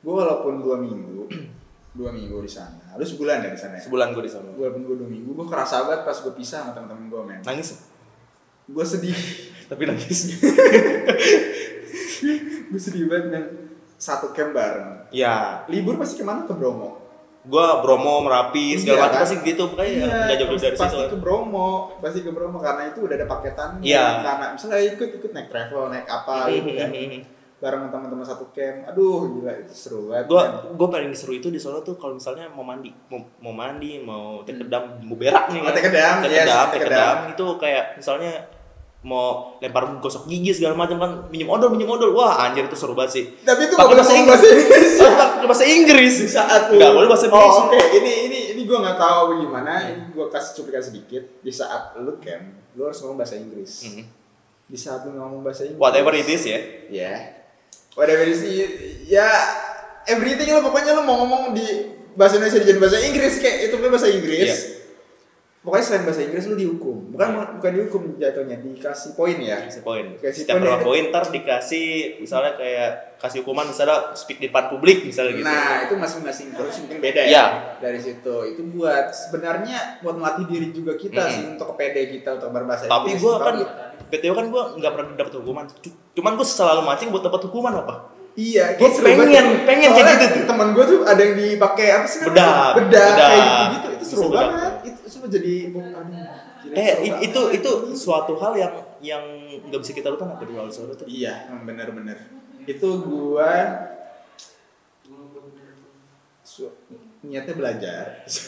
Gue 0.00 0.14
walaupun 0.16 0.64
dua 0.64 0.80
minggu, 0.80 1.28
dua 1.98 2.08
minggu 2.08 2.40
di 2.40 2.48
sana. 2.48 2.96
Lu 2.96 3.04
sebulan 3.04 3.44
ya 3.44 3.52
di 3.52 3.60
sana 3.60 3.76
ya? 3.76 3.84
sebulan 3.84 4.16
gue 4.16 4.24
di 4.24 4.32
sana 4.32 4.48
Walaupun 4.56 4.80
gue 4.88 4.96
dua 4.96 5.08
minggu, 5.12 5.30
gue 5.36 5.46
kerasa 5.46 5.84
banget 5.84 6.08
pas 6.08 6.16
gue 6.16 6.32
pisah 6.32 6.64
sama 6.64 6.72
temen-temen 6.72 7.12
gue, 7.12 7.20
men. 7.20 7.40
nangis 7.44 7.84
Gue 8.70 8.84
sedih. 8.86 9.12
Tapi 9.70 9.82
nangis 9.86 10.20
gue 12.66 12.80
sedih 12.80 13.06
banget, 13.06 13.26
men. 13.28 13.44
Satu 13.96 14.30
camp 14.30 14.50
bareng. 14.50 15.06
ya 15.10 15.60
Libur 15.66 15.94
pasti 15.94 16.16
ke 16.16 16.24
mana? 16.24 16.42
Ke 16.42 16.52
Bromo. 16.52 16.96
gue 17.42 17.66
Bromo 17.80 18.20
Merapi 18.20 18.76
segala 18.76 18.96
Iya, 18.96 19.02
macam 19.02 19.14
kan? 19.14 19.22
pasti 19.22 19.36
gitu 19.42 19.62
pokoknya 19.66 19.92
nggak 19.96 20.36
jauh 20.36 20.48
pasti, 20.50 20.60
dari 20.62 20.74
situ 20.74 20.82
pasti 20.82 21.04
ke 21.06 21.18
Bromo, 21.18 21.68
pasti 21.98 22.18
ke 22.20 22.30
Bromo 22.30 22.58
karena 22.58 22.82
itu 22.86 23.00
udah 23.00 23.14
ada 23.14 23.26
paketannya. 23.26 23.80
Iya. 23.82 24.04
Karena 24.20 24.46
misalnya 24.50 24.76
ikut 24.86 25.08
ikut 25.14 25.30
naik 25.30 25.48
travel, 25.48 25.82
naik 25.88 26.06
apa 26.06 26.34
gitu 26.50 26.68
kan. 26.74 26.90
Bareng 27.58 27.82
teman-teman 27.86 28.24
satu 28.24 28.48
camp. 28.50 28.88
Aduh, 28.88 29.20
gila 29.34 29.52
itu 29.54 29.72
seru 29.74 30.08
banget. 30.08 30.24
gue 30.26 30.42
gue 30.74 30.88
paling 30.90 31.12
seru 31.12 31.32
itu 31.34 31.48
di 31.48 31.56
Solo 31.56 31.80
tuh 31.80 31.92
kalau 31.94 32.12
misalnya 32.14 32.48
mau 32.48 32.60
mandi 32.62 32.88
mau, 33.06 33.20
mau 33.38 33.52
mandi 33.54 33.90
mau 33.98 34.40
tekedam 34.42 34.96
mau 34.98 35.12
berak 35.14 35.48
nih 35.48 35.60
Oh, 35.60 35.68
tekedam, 35.70 36.14
yes, 36.22 36.24
tekedam 36.24 36.64
tekedam. 36.66 36.68
tekedam 36.72 37.16
itu 37.30 37.46
kayak 37.56 37.84
misalnya 37.96 38.32
mau 39.00 39.56
lempar 39.64 39.88
gosok 39.96 40.28
gigi 40.28 40.52
segala 40.52 40.76
macam 40.76 41.00
kan 41.00 41.10
minjem 41.32 41.48
odol 41.48 41.72
minjem 41.72 41.88
odol. 41.88 42.12
Wah 42.12 42.44
anjir 42.44 42.68
itu 42.68 42.76
seru 42.76 42.92
banget 42.92 43.12
sih. 43.16 43.24
Tapi 43.40 43.68
itu 43.68 43.74
Pakai 43.76 43.96
bahasa 43.96 44.14
Inggris. 44.16 44.42
Oh, 45.00 45.16
pakai 45.16 45.48
bahasa 45.48 45.64
Inggris. 45.64 46.14
Di 46.20 46.28
saat 46.28 46.62
lu 46.68 46.76
nggak 46.76 46.92
boleh 46.92 47.08
bahasa 47.08 47.26
oh, 47.26 47.32
Inggris 47.32 47.56
oke. 47.64 47.80
Ini 47.96 48.12
ini 48.28 48.38
ini 48.52 48.62
gue 48.68 48.78
nggak 48.78 48.98
tahu 49.00 49.40
gimana. 49.40 49.72
Ini 49.88 50.12
gue 50.12 50.26
kasih 50.28 50.52
cuplikan 50.60 50.84
sedikit. 50.84 51.22
Di 51.40 51.48
saat 51.48 51.96
lu 51.96 52.20
camp 52.20 52.44
lu 52.76 52.84
harus 52.84 53.00
ngomong 53.00 53.18
bahasa 53.24 53.40
Inggris. 53.40 53.88
Mhm. 53.88 54.04
di 54.70 54.78
saat 54.78 55.02
lu 55.02 55.18
ngomong 55.18 55.42
bahasa 55.42 55.66
Inggris 55.66 55.82
whatever 55.82 56.12
it 56.14 56.28
is 56.28 56.42
ya. 56.46 56.60
Ya. 56.92 57.14
Whatever 57.98 58.22
it 58.22 58.38
is 58.38 58.44
ya 59.10 59.26
everything 60.06 60.52
lu 60.52 60.60
pokoknya 60.62 60.94
lu 60.94 61.02
mau 61.02 61.24
ngomong 61.24 61.56
di 61.56 61.66
bahasa 62.14 62.38
Indonesia 62.38 62.62
dijadiin 62.62 62.80
bahasa 62.80 62.98
Inggris 63.02 63.34
kayak 63.40 63.58
itu 63.66 63.74
kan 63.80 63.88
bahasa 63.90 64.08
Inggris. 64.12 64.46
Iya. 64.46 64.79
Pokoknya 65.60 65.84
selain 65.84 66.04
bahasa 66.04 66.20
Inggris 66.22 66.44
lu 66.46 66.56
dihukum 66.56 66.96
bukan 67.10 67.28
bukan 67.54 67.70
dihukum 67.70 68.02
jatuhnya 68.16 68.56
dikasih 68.58 69.12
poin 69.12 69.36
ya 69.36 69.60
kasih 69.60 69.82
poin 69.82 70.06
Kasih 70.16 70.42
setiap 70.42 70.56
poin 70.56 70.62
berapa 70.62 70.78
itu- 70.78 70.86
poin 70.86 71.02
ntar 71.06 71.24
dikasih 71.28 71.86
misalnya 72.16 72.52
kayak 72.54 72.90
kasih 73.16 73.38
hukuman 73.40 73.66
misalnya 73.66 73.96
speak 74.14 74.38
di 74.38 74.48
depan 74.48 74.68
publik 74.68 75.04
misalnya 75.04 75.32
gitu 75.34 75.44
Nah, 75.44 75.84
itu 75.84 75.94
masing-masing 75.94 76.48
terus 76.50 76.80
mungkin 76.80 76.96
beda 76.98 77.20
ya. 77.22 77.44
Dari 77.76 78.00
situ 78.00 78.34
itu 78.46 78.60
buat 78.70 79.12
sebenarnya 79.12 80.00
buat 80.00 80.16
melatih 80.16 80.48
diri 80.48 80.68
juga 80.70 80.96
kita 80.96 81.20
Mm-mm. 81.20 81.28
sih 81.30 81.44
untuk 81.50 81.66
kepede 81.70 82.08
kita 82.10 82.28
untuk 82.34 82.48
berbahasa 82.50 82.88
tapi 82.88 83.12
Inggris. 83.12 83.20
gue 83.20 83.34
kan 83.38 83.54
BTW 84.08 84.32
kan 84.32 84.46
gue 84.48 84.62
nggak 84.76 84.92
pernah 84.92 85.08
dapat 85.14 85.32
hukuman 85.36 85.64
cuman 86.10 86.32
gue 86.34 86.46
selalu 86.46 86.80
mancing 86.82 87.08
buat 87.10 87.20
dapat 87.22 87.40
hukuman 87.44 87.74
apa 87.76 87.94
iya, 88.32 88.72
Gua 88.72 88.80
kayak 88.80 88.92
seru 88.94 89.04
pengen- 89.04 89.28
banget. 89.28 89.46
pengen 89.68 89.88
kayak 89.90 90.00
Soalnya 90.00 90.16
gitu 90.24 90.32
tuh. 90.32 90.46
Temen 90.48 90.68
gue 90.70 90.84
tuh 90.86 90.98
ada 91.04 91.20
yang 91.20 91.34
dipakai 91.36 91.86
apa 91.90 92.06
sih? 92.06 92.18
namanya? 92.20 92.32
Bedak. 92.32 92.72
Bedak, 92.72 92.78
Bedak. 93.10 93.18
kayak 93.20 93.42
gitu-gitu. 93.42 93.88
Itu 93.89 93.89
seru 94.10 94.28
banget. 94.28 94.72
Itu 94.90 95.00
semua 95.06 95.28
jadi 95.30 95.54
eh 96.76 96.92
itu 97.24 97.40
itu 97.56 97.70
suatu 97.96 98.36
hal 98.36 98.52
yang 98.58 98.74
yang 99.00 99.24
nggak 99.70 99.80
bisa 99.80 99.92
kita 99.96 100.12
lupakan 100.12 100.36
apa 100.36 100.44
di 100.44 100.54
Solo 100.68 100.92
tuh 100.92 101.06
Iya, 101.08 101.48
emang 101.48 101.64
bener-bener. 101.64 102.18
Itu 102.68 103.00
gua 103.00 103.50
su- 106.50 106.76
niatnya 107.24 107.54
belajar. 107.54 108.04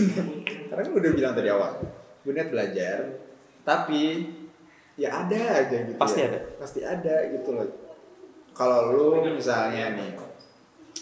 Karena 0.69 0.83
kan 0.83 0.92
udah 0.92 1.11
bilang 1.14 1.33
tadi 1.38 1.49
awal, 1.49 1.73
gue 2.26 2.33
niat 2.35 2.50
belajar, 2.50 2.99
tapi 3.62 4.26
ya 4.99 5.25
ada 5.25 5.62
aja 5.62 5.76
gitu. 5.87 5.97
Pasti 5.97 6.21
ya. 6.21 6.28
ada. 6.33 6.40
Pasti 6.59 6.81
ada 6.83 7.14
gitu 7.31 7.49
loh. 7.54 7.69
Kalau 8.52 8.92
lu 8.92 9.07
misalnya 9.33 9.97
nih 9.97 10.12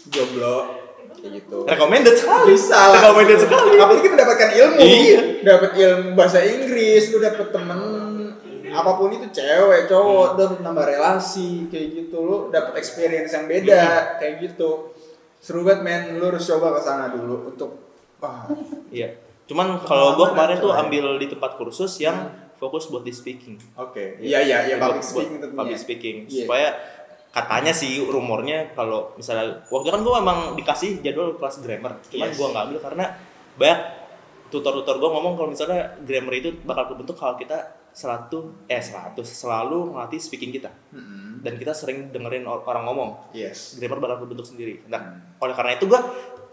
jomblo 0.07 0.79
kayak 1.13 1.31
gitu. 1.37 1.57
recommended 1.63 2.13
sekali 2.13 2.45
Bisa 2.49 2.73
lah. 2.73 2.95
recommended 2.95 3.37
sekali 3.39 3.69
Apalagi 3.75 4.07
mendapatkan 4.07 4.49
ilmu. 4.53 4.77
Iya. 4.77 5.19
Dapat 5.41 5.71
ilmu 5.73 6.07
bahasa 6.13 6.39
Inggris, 6.39 7.03
lu 7.09 7.17
dapat 7.17 7.47
temen 7.49 7.79
apa 8.67 8.91
pun 8.93 9.09
itu 9.09 9.27
cewek, 9.29 9.83
Hmm. 9.83 9.89
cowok, 9.89 10.27
dapat 10.33 10.57
nambah 10.61 10.85
relasi 10.87 11.67
kayak 11.67 11.87
gitu. 11.93 12.17
Lu 12.17 12.37
dapat 12.47 12.73
experience 12.75 13.29
yang 13.29 13.45
beda 13.45 13.81
Hmm. 13.81 14.07
kayak 14.17 14.33
gitu. 14.41 14.95
Seru 15.37 15.61
banget 15.61 15.81
men, 15.81 16.01
lu 16.15 16.25
harus 16.25 16.45
coba 16.45 16.71
ke 16.71 16.81
sana 16.81 17.09
dulu 17.09 17.49
untuk 17.49 17.81
wah, 18.17 18.45
iya 18.89 19.17
cuman 19.41 19.81
kalau 19.81 20.13
gue 20.13 20.27
kemarin 20.29 20.55
tuh 20.55 20.69
Coba. 20.69 20.85
ambil 20.85 21.17
di 21.17 21.27
tempat 21.27 21.57
kursus 21.57 21.97
yang 21.97 22.29
fokus 22.55 22.85
buat 22.85 23.01
di 23.01 23.09
speaking 23.09 23.57
oke. 23.73 24.21
Iya 24.21 24.37
iya 24.39 24.57
iya 24.63 24.75
Buat- 24.77 24.93
public 24.93 25.01
buat 25.01 25.09
speaking 25.11 25.37
tentunya. 25.39 25.57
public 25.57 25.77
speaking 25.77 26.15
Iya. 26.23 26.37
supaya 26.39 26.67
katanya 27.31 27.71
sih 27.71 28.03
rumornya 28.03 28.71
kalau 28.71 29.15
misalnya 29.15 29.63
waktu 29.65 29.87
itu 29.87 29.93
kan 29.93 30.01
gue 30.01 30.15
emang 30.17 30.39
dikasih 30.53 30.99
jadwal 30.99 31.31
kelas 31.33 31.59
grammar 31.59 31.95
cuman 32.05 32.27
Yes. 32.27 32.35
gue 32.35 32.47
nggak 32.47 32.63
ambil 32.65 32.79
karena 32.81 33.05
banyak 33.53 33.79
tutor-tutor 34.49 34.95
gue 34.97 35.09
ngomong 35.09 35.33
kalau 35.33 35.49
misalnya 35.49 35.79
grammar 35.97 36.33
itu 36.35 36.51
bakal 36.61 36.91
kebentuk 36.91 37.15
kalau 37.15 37.35
kita 37.35 37.55
selalu 37.89 38.51
eh 38.65 38.79
selalu 38.79 39.19
selalu 39.21 39.77
melatih 39.89 40.15
speaking 40.17 40.49
kita 40.49 40.71
Mm-mm. 40.89 41.39
dan 41.39 41.55
kita 41.55 41.71
sering 41.71 42.07
dengerin 42.09 42.43
or- 42.43 42.63
orang 42.65 42.83
ngomong 42.83 43.31
Yes. 43.31 43.75
grammar 43.75 43.99
bakal 44.01 44.17
kebentuk 44.21 44.43
sendiri 44.45 44.83
nah 44.85 44.99
Hmm. 45.01 45.39
oleh 45.39 45.51
karena 45.53 45.71
itu 45.73 45.87
gue 45.87 45.99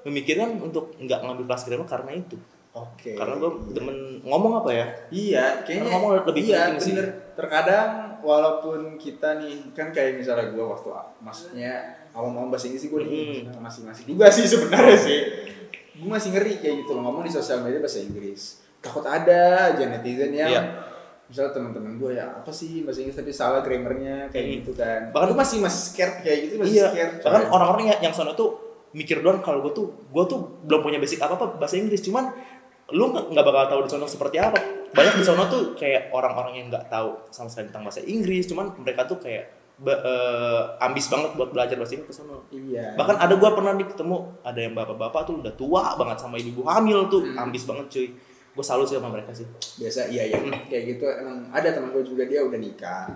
memikirkan 0.01 0.59
untuk 0.61 0.95
nggak 0.97 1.21
ngambil 1.21 1.45
kelas 1.45 1.63
grammar 1.65 1.89
karena 1.89 2.13
itu 2.17 2.39
Oke. 2.71 3.13
karena 3.13 3.35
gue 3.37 3.51
demen 3.73 3.97
ngomong 4.23 4.63
apa 4.63 4.71
ya 4.71 4.87
Iya, 5.11 5.45
kayaknya 5.63 5.91
Ngomong 5.91 6.11
lebih 6.25 6.43
iya, 6.45 6.71
penting 6.71 6.79
sih. 6.81 6.93
bener. 6.93 7.07
Terkadang 7.35 8.08
walaupun 8.21 8.97
kita 8.97 9.37
nih 9.37 9.73
kan 9.73 9.89
kayak 9.89 10.17
misalnya 10.17 10.49
gue 10.49 10.61
waktu 10.61 10.89
maksudnya 11.19 11.73
ngomong 12.11 12.49
bahasa 12.49 12.67
Inggris 12.67 12.83
sih 12.83 12.91
gue 12.91 13.01
nih 13.01 13.11
Hmm. 13.45 13.59
masih 13.59 13.83
masih 13.85 14.05
juga 14.05 14.27
sih 14.29 14.45
sebenarnya 14.45 14.97
sih. 14.97 15.21
Gue 15.95 16.09
masih 16.09 16.31
ngeri 16.31 16.57
kayak 16.57 16.75
gitu 16.83 16.91
loh 16.93 17.03
ngomong 17.05 17.23
di 17.23 17.31
sosial 17.31 17.61
media 17.61 17.79
bahasa 17.79 17.99
Inggris. 17.99 18.43
Takut 18.79 19.03
ada 19.03 19.41
aja 19.69 19.85
netizen 19.85 20.31
yang 20.31 20.47
Iya. 20.49 20.63
misalnya 21.25 21.53
teman-teman 21.53 21.93
gue 21.95 22.11
ya 22.15 22.27
apa 22.33 22.49
sih 22.49 22.83
bahasa 22.83 23.03
Inggris 23.03 23.17
tapi 23.17 23.31
salah 23.31 23.61
grammarnya 23.61 24.29
kayak 24.29 24.45
Hmm. 24.45 24.55
gitu 24.57 24.73
kan. 24.75 25.01
Bahkan- 25.09 25.15
Bahkan 25.29 25.37
masih 25.37 25.59
masih 25.61 25.81
scared 25.85 26.17
kayak 26.23 26.39
gitu 26.41 26.55
masih 26.57 26.73
iya 26.73 26.87
scared. 26.89 27.13
bahkan 27.21 27.43
orang-orang 27.49 27.85
yang, 27.89 28.01
yang 28.01 28.15
sono 28.15 28.33
tuh 28.33 28.51
mikir 28.89 29.21
doang 29.21 29.39
kalau 29.39 29.61
gue 29.61 29.73
tuh 29.73 29.87
gue 30.09 30.25
tuh 30.25 30.39
belum 30.65 30.81
punya 30.81 30.97
basic 30.97 31.19
apa 31.19 31.35
apa 31.35 31.47
bahasa 31.55 31.77
Inggris 31.77 32.01
cuman 32.01 32.33
lu 32.89 33.05
nggak 33.13 33.45
bakal 33.45 33.65
tahu 33.69 33.81
di 33.85 33.91
sono 33.91 34.07
seperti 34.07 34.41
apa 34.41 34.57
banyak 34.91 35.15
di 35.15 35.25
sono 35.25 35.45
tuh 35.47 35.75
kayak 35.75 36.09
orang-orang 36.11 36.53
yang 36.55 36.67
nggak 36.69 36.89
tahu 36.89 37.15
sama 37.29 37.47
sekali 37.47 37.69
tentang 37.69 37.85
bahasa 37.85 38.01
Inggris 38.01 38.45
cuman 38.45 38.73
mereka 38.75 39.05
tuh 39.05 39.17
kayak 39.17 39.45
ba- 39.77 39.95
eh, 39.97 40.63
ambis 40.81 41.07
banget 41.07 41.31
buat 41.35 41.51
belajar 41.51 41.77
bahasa 41.77 41.95
Inggris 41.95 42.11
ke 42.11 42.17
sono 42.17 42.49
Iya. 42.49 42.95
bahkan 42.95 43.17
ada 43.17 43.35
gua 43.35 43.53
pernah 43.53 43.73
nih 43.73 43.87
ketemu 43.87 44.17
ada 44.41 44.59
yang 44.59 44.73
bapak-bapak 44.73 45.23
tuh 45.25 45.35
udah 45.39 45.53
tua 45.53 45.95
banget 45.95 46.19
sama 46.19 46.37
ibu 46.37 46.63
hamil 46.63 47.07
tuh 47.07 47.23
Hmm. 47.23 47.45
ambis 47.45 47.63
banget 47.63 47.87
cuy. 47.89 48.09
Gue 48.49 48.67
salut 48.67 48.85
sih 48.85 48.99
sama 48.99 49.15
mereka 49.15 49.31
sih. 49.31 49.47
Biasa 49.79 50.11
iya 50.11 50.27
iya. 50.27 50.39
Kayak 50.67 50.83
gitu 50.91 51.07
emang 51.07 51.47
ada 51.49 51.71
teman 51.71 51.95
gue 51.95 52.03
juga 52.03 52.27
dia 52.27 52.43
udah 52.43 52.59
nikah 52.59 53.07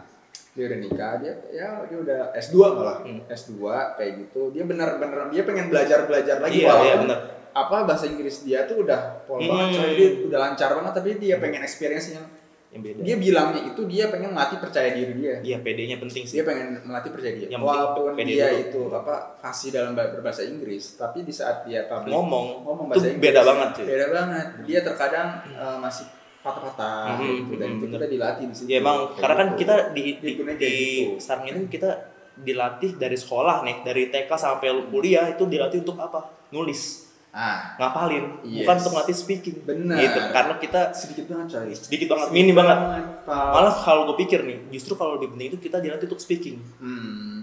dia 0.52 0.64
udah 0.66 0.78
nikah 0.78 1.12
dia 1.16 1.32
ya 1.49 1.68
dia 1.82 1.99
udah 1.99 2.21
S2 2.35 2.56
malah. 2.75 2.99
Hmm. 3.00 3.21
S2 3.26 3.56
kayak 3.97 4.12
gitu. 4.21 4.50
Dia 4.50 4.62
benar-benar 4.62 5.28
dia 5.28 5.42
pengen 5.42 5.66
belajar 5.66 6.04
belajar 6.04 6.37
lagi 6.38 6.59
iya 6.59 6.62
iya 6.62 6.73
walaupun 6.94 7.00
benar 7.06 7.21
apa 7.52 7.76
bahasa 7.85 8.04
Inggris 8.06 8.42
dia 8.42 8.64
tuh 8.64 8.80
udah 8.80 9.00
pol 9.23 9.37
Hmm. 9.38 9.49
banget 9.49 9.92
dia 9.94 10.09
udah 10.25 10.38
lancar 10.42 10.73
banget 10.73 10.92
tapi 10.94 11.11
dia 11.16 11.37
pengen 11.37 11.61
experience 11.61 12.09
yang 12.11 12.25
yang 12.68 12.80
beda. 12.80 13.00
dia 13.02 13.16
bilangnya 13.18 13.61
itu 13.66 13.85
dia 13.85 14.09
pengen 14.09 14.32
melatih 14.32 14.56
percaya 14.56 14.88
diri 14.90 15.12
dia. 15.14 15.35
Iya 15.42 15.61
PD-nya 15.61 15.97
penting 15.99 16.25
sih. 16.25 16.37
Dia 16.37 16.44
pengen 16.47 16.80
melatih 16.82 17.12
percaya 17.12 17.32
diri 17.35 17.49
Yang 17.49 17.61
walaupun 17.62 18.11
pede 18.12 18.28
dia 18.30 18.49
dulu. 18.49 18.61
itu 18.62 18.80
apa 18.90 19.14
fasih 19.37 19.68
dalam 19.71 19.92
ber- 19.92 20.09
berbahasa 20.11 20.40
Inggris 20.42 20.97
tapi 20.97 21.21
di 21.21 21.28
saat 21.30 21.64
dia 21.64 21.85
public 21.85 22.09
ngomong, 22.11 22.47
ngomong 22.62 22.87
bahasa 22.88 23.09
Inggris 23.11 23.21
beda 23.23 23.40
banget 23.42 23.68
cuy. 23.75 23.85
beda 23.87 24.06
banget. 24.11 24.47
Dia 24.64 24.80
terkadang 24.82 25.28
eh, 25.47 25.76
masih 25.78 26.06
patah-patah 26.43 27.17
Mhm, 27.17 27.31
gitu 27.39 27.53
dan 27.57 27.69
mhm, 27.69 27.79
itu 27.79 27.87
kita 27.89 28.07
dilatih 28.09 28.45
di 28.45 28.55
situ 28.55 28.67
Ya 28.67 28.77
emang 28.79 28.99
Kayak 29.09 29.19
karena 29.19 29.35
kan 29.35 29.47
gitu. 29.49 29.59
kita 29.59 29.75
di 29.89 30.03
di, 30.15 30.29
di 30.29 30.43
kayak 30.53 30.59
gitu. 30.59 31.13
sekarang 31.17 31.45
ini 31.47 31.61
kita 31.69 31.91
dilatih 32.35 32.91
dari 32.97 33.15
sekolah 33.15 33.57
nih, 33.63 33.77
dari 33.83 34.03
TK 34.09 34.31
sampai 34.33 34.69
kuliah 34.89 35.29
itu 35.29 35.45
dilatih 35.45 35.81
untuk 35.81 35.95
apa? 35.97 36.21
Nulis, 36.49 36.81
ah 37.31 37.77
ngapalin, 37.77 38.41
Yes. 38.43 38.65
bukan 38.65 38.77
untuk 38.79 38.95
latih 38.95 39.13
speaking. 39.15 39.57
Benar. 39.63 39.97
Gitu. 39.97 40.19
Karena 40.31 40.55
kita 40.57 40.81
sedikit 40.93 41.25
banget 41.27 41.47
coy 41.53 41.73
sedikit 41.73 42.09
banget, 42.09 42.29
minim 42.31 42.53
banget. 42.53 42.79
Pak. 43.23 43.49
Malah 43.53 43.75
kalau 43.75 44.09
gue 44.09 44.17
pikir 44.19 44.43
nih, 44.43 44.59
justru 44.71 44.95
kalau 44.95 45.17
lebih 45.17 45.31
penting 45.31 45.49
itu 45.51 45.59
kita 45.61 45.79
dilatih 45.79 46.07
untuk 46.07 46.19
speaking. 46.19 46.57
hmm. 46.79 47.39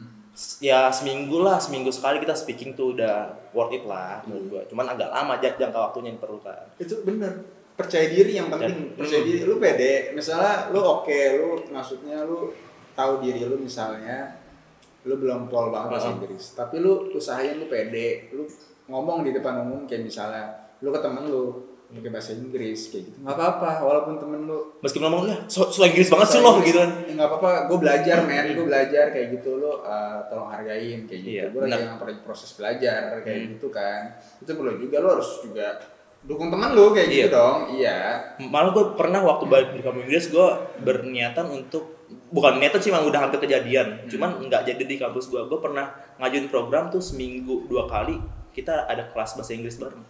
Ya 0.57 0.87
seminggu 0.89 1.37
lah, 1.37 1.57
seminggu 1.57 1.89
sekali 1.89 2.17
kita 2.17 2.31
speaking 2.31 2.71
tuh 2.71 2.95
udah 2.95 3.15
worth 3.51 3.71
it 3.71 3.83
lah 3.83 4.23
menurut 4.23 4.41
Hmm. 4.41 4.51
gue. 4.51 4.61
Cuman 4.67 4.85
agak 4.87 5.09
lama 5.09 5.35
jangka 5.37 5.69
waktunya 5.75 6.09
yang 6.09 6.17
diperlukan. 6.17 6.59
itu 6.77 6.95
bener 7.03 7.33
percaya 7.79 8.11
diri 8.11 8.35
yang 8.35 8.51
penting. 8.51 8.91
Dan- 8.91 8.99
percaya 8.99 9.21
hmm. 9.23 9.29
diri. 9.31 9.39
Lu 9.47 9.55
pede. 9.55 9.93
Misalnya 10.11 10.67
lu 10.75 10.79
oke 10.83 11.19
lu 11.39 11.49
maksudnya 11.71 12.27
lu 12.27 12.51
tahu 12.91 13.23
diri 13.23 13.47
lu 13.47 13.55
misalnya 13.55 14.35
lu 15.07 15.15
belum 15.15 15.47
pol 15.47 15.71
banget 15.71 15.95
bahasa. 15.95 16.11
Inggris. 16.11 16.59
Tapi 16.59 16.83
lu 16.83 17.07
usahain 17.15 17.55
lu 17.55 17.71
pede. 17.71 18.27
Lu 18.35 18.43
ngomong 18.91 19.23
di 19.23 19.31
depan 19.31 19.63
umum 19.63 19.87
kayak 19.87 20.03
misalnya 20.03 20.67
lu 20.83 20.91
ke 20.91 20.99
temen 20.99 21.23
lu 21.31 21.71
pakai 21.89 22.11
bahasa 22.13 22.37
Inggris 22.37 22.93
kayak 22.93 23.03
gitu. 23.09 23.17
Nggak 23.25 23.33
apa-apa 23.33 23.71
walaupun 23.81 24.21
temen 24.21 24.45
lu 24.45 24.77
meskipun 24.85 25.09
ngomong 25.09 25.25
ya 25.25 25.37
so, 25.49 25.73
so 25.73 25.81
Inggris 25.81 26.05
banget 26.05 26.37
sih 26.37 26.41
lo 26.43 26.61
gitu 26.61 26.77
kan. 26.77 26.91
Ya, 27.07 27.13
nggak 27.17 27.29
apa-apa 27.33 27.51
gue 27.65 27.77
belajar 27.81 28.17
men. 28.29 28.45
Gue 28.53 28.67
belajar 28.69 29.05
kayak 29.09 29.27
gitu 29.39 29.57
lo 29.57 29.81
uh, 29.81 30.21
tolong 30.29 30.53
hargain 30.53 31.09
kayak 31.09 31.21
gitu. 31.25 31.33
Iya, 31.33 31.43
gue 31.49 31.61
lagi 31.65 32.21
proses 32.21 32.53
belajar 32.53 33.23
kayak 33.25 33.39
Hmm. 33.41 33.51
gitu 33.57 33.67
kan. 33.73 34.21
Itu 34.37 34.51
perlu 34.53 34.77
juga 34.77 35.01
lo 35.01 35.17
harus 35.17 35.41
juga 35.41 35.81
dukung 36.25 36.51
teman 36.51 36.75
lo 36.75 36.91
kayak 36.91 37.07
gitu 37.07 37.19
Iya. 37.23 37.27
dong. 37.31 37.59
Iya. 37.73 37.97
Malah 38.51 38.71
gue 38.75 38.85
pernah 38.99 39.21
waktu 39.23 39.45
balik 39.47 39.69
di 39.73 39.81
kampung 39.81 40.03
Inggris 40.03 40.27
gue 40.27 40.47
berniatan 40.83 41.47
untuk 41.47 42.07
bukan 42.29 42.57
niatan 42.59 42.79
sih 42.81 42.91
emang 42.91 43.07
udah 43.07 43.27
hampir 43.27 43.39
kejadian. 43.39 44.03
Cuman 44.05 44.43
nggak 44.45 44.67
jadi 44.67 44.83
di 44.83 44.95
kampus 44.99 45.31
gue 45.31 45.39
gue 45.39 45.59
pernah 45.61 45.89
ngajuin 46.19 46.51
program 46.51 46.91
tuh 46.91 46.99
seminggu 46.99 47.65
dua 47.65 47.87
kali 47.87 48.19
kita 48.51 48.85
ada 48.85 49.07
kelas 49.15 49.39
bahasa 49.39 49.55
Inggris 49.55 49.79
bareng. 49.79 50.03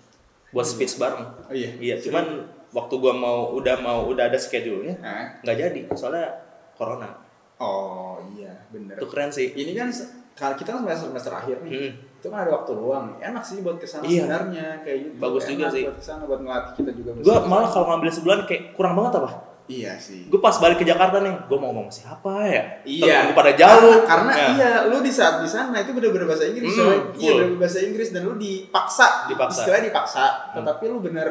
Buat 0.50 0.66
speech 0.66 0.98
bareng. 0.98 1.24
Oh 1.46 1.54
iya. 1.54 1.70
Iya 1.78 1.96
cuman 2.02 2.26
waktu 2.74 2.96
gue 2.98 3.14
mau 3.14 3.54
udah 3.54 3.76
mau 3.82 4.06
udah 4.10 4.30
ada 4.34 4.40
schedule-nya 4.42 4.98
nggak 5.46 5.58
jadi. 5.58 5.80
Soalnya 5.94 6.26
corona. 6.74 7.14
Oh 7.62 8.18
iya 8.34 8.56
bener. 8.74 8.98
Itu 8.98 9.06
keren 9.08 9.30
sih. 9.30 9.54
Ini 9.54 9.78
kan 9.78 9.94
kita 10.34 10.74
kan 10.74 10.82
semester 10.88 11.12
semester 11.14 11.34
akhir 11.36 11.62
nih. 11.68 11.72
Hmm. 11.76 11.92
Itu 12.20 12.28
kan 12.28 12.40
ada 12.42 12.52
waktu 12.54 12.72
luang 12.74 13.16
enak 13.18 13.40
sih 13.42 13.60
buat 13.60 13.76
ke 13.76 13.86
sana 13.86 14.04
Iya. 14.04 14.28
sebenarnya 14.28 14.68
kayak 14.82 14.98
gitu 15.02 15.16
Bagus 15.18 15.44
juga 15.46 15.56
Enak 15.62 15.72
sih. 15.72 15.84
buat 15.86 15.96
ke 15.96 16.04
sana 16.04 16.22
buat 16.24 16.40
ngelatih 16.40 16.74
kita 16.76 16.92
juga 16.94 17.10
gue 17.16 17.36
malah 17.46 17.70
kalau 17.70 17.86
ngambil 17.90 18.10
sebulan 18.12 18.40
kayak 18.44 18.64
kurang 18.74 18.94
banget 18.94 19.14
apa 19.18 19.30
iya 19.66 19.94
sih 19.96 20.26
gue 20.26 20.38
pas 20.38 20.52
balik 20.54 20.76
ke 20.76 20.86
Jakarta 20.86 21.18
nih 21.18 21.36
gue 21.42 21.56
mau 21.56 21.70
ngomong 21.70 21.88
siapa 21.88 22.34
ya 22.44 22.64
Iya. 22.84 23.16
Gue 23.24 23.36
pada 23.38 23.54
jauh 23.54 24.04
Karena, 24.04 24.04
karena 24.04 24.32
Ya. 24.34 24.48
iya, 24.52 24.72
lu 24.86 25.00
di 25.00 25.10
saat 25.10 25.40
di 25.40 25.48
sana 25.48 25.78
itu 25.78 25.92
bener-bener 25.92 26.26
bahasa 26.26 26.44
Inggris, 26.44 26.68
Hmm, 26.68 26.82
coy. 26.82 26.90
Iya, 26.92 27.00
full. 27.16 27.38
bener-bener 27.38 27.60
bahasa 27.60 27.80
Inggris 27.80 28.10
dan 28.10 28.22
lu 28.24 28.34
dipaksa. 28.36 29.08
Dipaksa. 29.26 29.60
Istilahnya 29.62 29.86
dipaksa. 29.88 30.26
Hmm. 30.26 30.56
Tetapi 30.58 30.84
lu 30.86 31.00
bener 31.00 31.30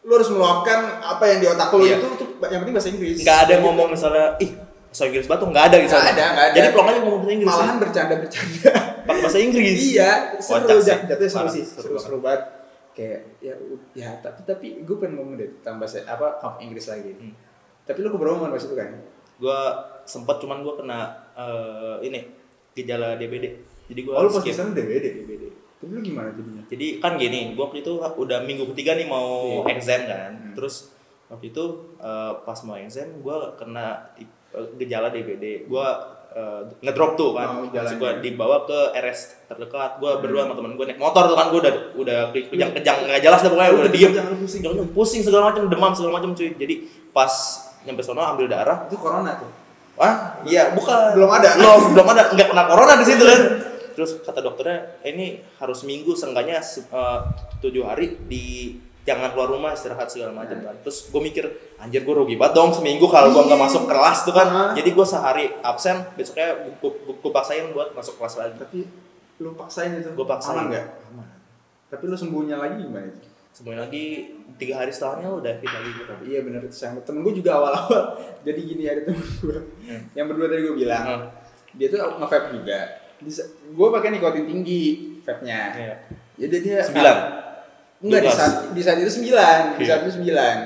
lu 0.00 0.10
harus 0.10 0.28
meluapkan 0.28 0.80
apa 0.98 1.24
yang 1.26 1.38
di 1.38 1.46
otak 1.46 1.68
lu 1.70 1.84
Iya. 1.84 2.00
itu 2.00 2.06
itu 2.10 2.24
yang 2.42 2.60
penting 2.64 2.74
bahasa 2.74 2.88
Inggris. 2.88 3.16
nggak 3.20 3.38
ada 3.38 3.50
yang 3.52 3.62
ngomong 3.62 3.86
misalnya 3.92 4.26
ih 4.38 4.50
bahasa 4.90 5.02
Inggris 5.06 5.24
batu 5.24 5.44
nggak 5.46 5.64
ada 5.64 5.76
gitu 5.78 5.92
Nggak 5.92 6.10
ada, 6.10 6.24
nggak 6.26 6.44
ada. 6.44 6.54
jadi 6.54 6.68
pelong 6.68 6.88
aja 6.88 6.98
ngomong 7.00 7.20
bahasa 7.20 7.32
Inggris 7.32 7.48
malahan 7.48 7.76
bercanda-bercanda. 7.78 8.70
pakai 9.00 9.20
bahasa 9.22 9.38
Inggris 9.40 9.78
iya, 9.88 10.10
seru 10.36 10.56
Kocak 10.60 10.76
sih. 10.76 10.86
jat- 10.88 11.04
jatuhnya 11.06 11.30
seru 11.30 11.48
sih, 11.48 11.64
seru 11.64 11.82
seru 11.86 11.96
seru 11.96 12.18
banget. 12.20 12.42
Kayak 12.90 13.20
ya 13.38 13.54
ya 13.94 14.10
tapi 14.18 14.40
tapi 14.42 14.66
gue 14.82 14.96
pengen 14.96 15.14
ngomong 15.16 15.34
deh 15.36 15.48
tentang 15.56 15.78
bahasa 15.78 16.02
apa 16.04 16.26
kampung 16.36 16.62
Inggris 16.64 16.86
lagi. 16.86 17.10
Hmm. 17.12 17.32
Tapi 17.80 17.98
lu 17.98 18.10
keberapa 18.10 18.34
pas 18.44 18.58
itu 18.58 18.74
kan? 18.74 18.90
gue 19.40 19.60
sempet 20.04 20.36
cuman 20.36 20.60
gue 20.60 20.74
kena 20.76 21.00
eh, 21.32 21.96
ini 22.04 22.20
gejala 22.72 23.16
DBD 23.16 23.46
jadi 23.86 24.00
gue 24.00 24.12
Oh, 24.12 24.20
lu 24.20 24.28
pas 24.28 24.42
di 24.42 24.50
sana 24.50 24.68
DBD. 24.70 25.06
DBD. 25.16 25.42
Tapi 25.78 25.90
lu 25.90 26.00
gimana 26.02 26.28
jadinya? 26.30 26.60
jadi 26.66 26.86
kan 26.98 27.16
gini 27.16 27.40
gue 27.50 27.62
waktu 27.62 27.80
itu 27.80 27.92
udah 27.96 28.38
minggu 28.42 28.68
ketiga 28.68 28.94
nih 28.94 29.06
mau 29.06 29.64
Iya. 29.64 29.72
exam 29.72 30.00
kan 30.04 30.30
Hmm. 30.34 30.52
terus 30.52 30.92
waktu 31.26 31.46
itu 31.48 31.64
eh, 31.96 32.32
pas 32.38 32.58
mau 32.60 32.76
exam 32.76 33.08
gue 33.16 33.36
kena 33.56 34.12
gejala 34.76 35.08
DBD 35.08 35.64
gue 35.64 35.86
eh, 36.30 36.60
ngedrop 36.80 37.14
tuh 37.14 37.30
kan 37.32 37.48
Oh, 37.52 37.66
terus 37.66 37.94
gue 37.94 38.10
dibawa 38.20 38.62
ke 38.64 38.78
RS 38.94 39.46
terdekat 39.46 39.96
gue 39.96 40.10
berdua 40.18 40.44
sama 40.44 40.54
temen 40.54 40.74
gue 40.74 40.86
naik 40.86 40.98
motor 40.98 41.24
tuh 41.24 41.34
kan 41.34 41.46
gue 41.48 41.60
udah 41.60 41.74
udah 41.94 42.18
kejang 42.30 42.70
kejang 42.72 42.98
nggak 43.02 43.20
jelas 43.20 43.40
dah 43.40 43.48
pokoknya 43.48 43.70
udah 43.72 43.90
diem 43.90 44.12
Jangan 44.12 44.34
pusing. 44.36 44.60
jangan 44.60 44.88
pusing 44.90 45.22
segala 45.22 45.42
macam 45.48 45.62
demam 45.66 45.92
segala 45.92 46.12
macam 46.16 46.30
cuy 46.32 46.50
jadi 46.52 46.74
pas 47.10 47.30
nyampe 47.80 48.02
sono 48.02 48.20
ambil 48.20 48.46
darah 48.46 48.84
Itu 48.84 48.94
corona 48.94 49.34
tuh. 49.34 49.50
Wah, 49.96 50.40
iya, 50.42 50.72
bukan. 50.72 51.12
Belum 51.12 51.28
ada. 51.28 51.56
Belum, 51.56 51.92
belum 51.92 52.08
ada. 52.08 52.32
Nggak 52.32 52.48
kena 52.48 52.64
corona 52.64 52.92
di 52.96 53.04
situ 53.04 53.20
kan. 53.20 53.40
Terus 53.96 54.16
kata 54.18 54.40
dokternya, 54.40 54.96
"Eh, 55.00 55.12
ini 55.12 55.26
harus 55.56 55.84
minggu 55.84 56.12
seenggaknya 56.12 56.56
se- 56.58 56.84
eh, 56.84 57.18
tujuh 57.60 57.84
hari 57.84 58.16
di 58.24 58.76
jangan 59.02 59.32
keluar 59.32 59.48
rumah 59.48 59.70
istirahat 59.72 60.06
segala 60.06 60.32
macam 60.32 60.60
kan. 60.60 60.76
Terus 60.84 61.08
gue 61.08 61.20
mikir, 61.20 61.44
anjir 61.76 62.04
gue 62.04 62.14
rugi 62.14 62.36
banget 62.36 62.56
dong 62.56 62.70
seminggu 62.70 63.08
kalau 63.08 63.32
gue 63.32 63.42
nggak 63.42 63.56
Iya. 63.56 63.66
masuk 63.66 63.84
kelas 63.88 64.18
tuh 64.28 64.34
kan. 64.36 64.48
Jadi 64.76 64.88
gue 64.92 65.06
sehari 65.06 65.44
absen, 65.60 65.96
besoknya 66.14 66.56
gue 66.78 67.30
paksain 67.32 67.72
buat 67.72 67.96
masuk 67.96 68.20
kelas 68.20 68.34
lagi. 68.36 68.54
Tapi 68.60 68.78
lu 69.40 69.56
paksain 69.56 69.96
itu. 69.96 70.12
Gua 70.12 70.28
paksain. 70.28 70.52
Aman 70.52 70.68
nggak? 70.68 70.86
Tapi 71.90 72.04
lu 72.06 72.14
sembuhnya 72.14 72.60
lagi 72.60 72.84
gimana 72.86 73.08
itu? 73.08 73.24
Semuanya 73.50 73.88
lagi 73.90 74.30
tiga 74.62 74.78
hari 74.78 74.94
setelahnya 74.94 75.26
udah 75.26 75.52
fit 75.58 75.66
lagi 75.66 75.90
gitu. 75.90 76.12
Iya 76.22 76.38
benar 76.46 76.60
itu 76.62 76.76
sayang. 76.76 77.02
Temen 77.02 77.24
gue 77.26 77.34
juga 77.40 77.58
awal-awal. 77.58 78.14
Jadi 78.46 78.60
gini 78.62 78.84
ada 78.86 79.02
temen 79.02 79.18
gue. 79.18 79.58
Hmm. 79.90 80.02
Yang 80.14 80.26
berdua 80.30 80.46
tadi 80.52 80.60
gue 80.62 80.76
bilang. 80.76 81.04
Hmm. 81.08 81.22
Dia 81.74 81.86
tuh 81.90 81.98
nge-vape 82.20 82.48
juga. 82.54 82.78
Gue 83.74 83.88
pakai 83.90 84.08
nikotin 84.14 84.44
tinggi 84.46 84.82
vape-nya. 85.26 85.60
Iya. 85.74 85.94
Jadi 86.46 86.56
dia 86.62 86.78
Sembilan. 86.84 87.16
Enggak 88.00 88.20
di 88.20 88.28
12. 88.28 88.36
saat 88.36 88.52
di 88.72 88.80
saat 88.80 88.98
itu 88.98 89.12
sembilan, 89.12 89.58
di 89.76 89.82
Iya. 89.84 89.88
saat 89.88 90.00
itu 90.04 90.12
sembilan. 90.16 90.56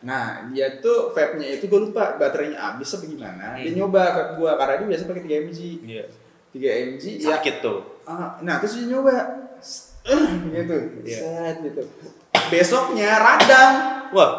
Nah 0.00 0.24
dia 0.48 0.66
tuh 0.80 1.12
vape-nya 1.12 1.46
itu 1.54 1.64
gue 1.66 1.80
lupa 1.82 2.16
baterainya 2.16 2.58
habis 2.58 2.90
apa 2.90 3.04
gimana. 3.04 3.54
Dia 3.54 3.70
Hmm. 3.70 3.78
nyoba 3.78 4.02
vape 4.10 4.32
gue 4.36 4.50
karena 4.50 4.74
dia 4.76 4.86
biasa 4.90 5.02
pakai 5.06 5.22
3 5.22 5.36
mg. 5.46 5.60
Iya. 5.86 6.04
3 6.50 6.70
mg 6.88 7.04
ya 7.20 7.28
Sakit 7.36 7.56
tuh. 7.60 7.78
Ah, 8.04 8.34
nah 8.40 8.58
terus 8.58 8.74
dia 8.74 8.90
nyoba 8.90 9.14
gitu 10.56 10.76
Iya. 11.04 11.18
set 11.20 11.56
gitu 11.62 11.82
besoknya 12.48 13.20
radang 13.20 13.74
Wah, 14.10 14.30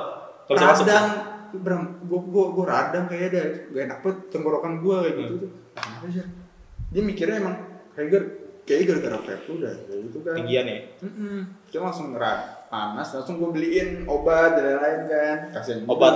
radang 0.50 1.08
Bram, 1.54 2.00
gua, 2.08 2.20
gua, 2.24 2.46
gua 2.52 2.66
radang 2.66 3.06
kayak 3.06 3.26
ada 3.30 3.44
gak 3.70 3.84
enak 3.86 3.98
banget 4.02 4.18
tenggorokan 4.32 4.80
gua 4.80 5.04
kayak 5.04 5.16
gitu 5.16 5.34
Hmm. 5.72 6.08
tuh 6.08 6.26
dia 6.92 7.02
mikirnya 7.02 7.40
emang 7.40 7.56
kayak 7.94 8.24
gar 8.62 8.70
kayak 8.70 8.84
gara-gara 8.88 9.18
vape 9.20 9.44
tuh 9.44 9.54
udah 9.58 9.74
kayak 9.82 10.00
gitu 10.06 10.18
kan 10.22 10.34
Tinggian 10.38 10.66
ya. 10.66 10.80
Mm-mm. 11.02 11.38
dia 11.68 11.80
langsung 11.80 12.08
ngerad 12.12 12.40
panas 12.68 13.08
langsung 13.12 13.36
gua 13.36 13.50
beliin 13.50 13.90
obat 14.06 14.54
dan 14.54 14.78
lain-lain 14.78 15.02
kan 15.06 15.38
kasian 15.52 15.78
juga. 15.82 15.92
Obat 15.92 16.14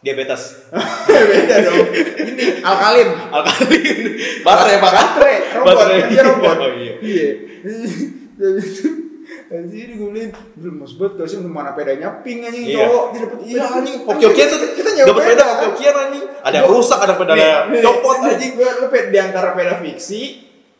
diabetes. 0.00 0.42
beda 1.30 1.56
dong 1.60 1.78
ini 1.92 2.44
alkalin 2.60 3.08
Alkalin. 3.28 3.98
Baterai, 4.44 4.76
Pak. 4.76 4.92
baterai 4.92 5.36
robot 5.54 5.74
Baterai. 5.76 6.00
dia 6.08 6.22
robot 6.24 6.56
Oh, 6.58 6.70
iya. 6.72 6.92
iya 6.98 7.28
dari 9.44 9.68
sini 9.68 9.92
gue 9.94 10.08
beliin 10.08 10.30
belum 10.56 10.74
mas 10.80 10.96
banget 10.96 11.12
gak 11.14 11.28
sih 11.28 11.38
mana 11.38 11.72
pedanya 11.72 12.08
pink 12.24 12.42
anjing 12.42 12.64
Iya. 12.66 12.78
cowok 12.82 13.04
dia 13.06 13.20
dapet 13.20 13.38
Iya 13.38 13.60
peda. 13.60 13.76
anjing, 13.76 13.96
hoki-hokian 14.02 14.46
tuh 14.48 14.58
kita 14.72 14.90
nyewa 14.90 15.06
dapat 15.06 15.22
sepeda 15.22 15.44
hoki-hokian 15.46 15.94
anjing. 15.94 16.24
Ada 16.42 16.54
yang 16.56 16.68
rusak, 16.68 16.98
ada 16.98 17.14
pedalnya 17.14 17.50
copot 17.80 18.16
anjing. 18.18 18.50
gue 18.52 18.68
lu 18.72 18.86
peda 18.88 19.08
di 19.08 19.18
antara 19.20 19.48
peda 19.52 19.74
fiksi 19.78 20.20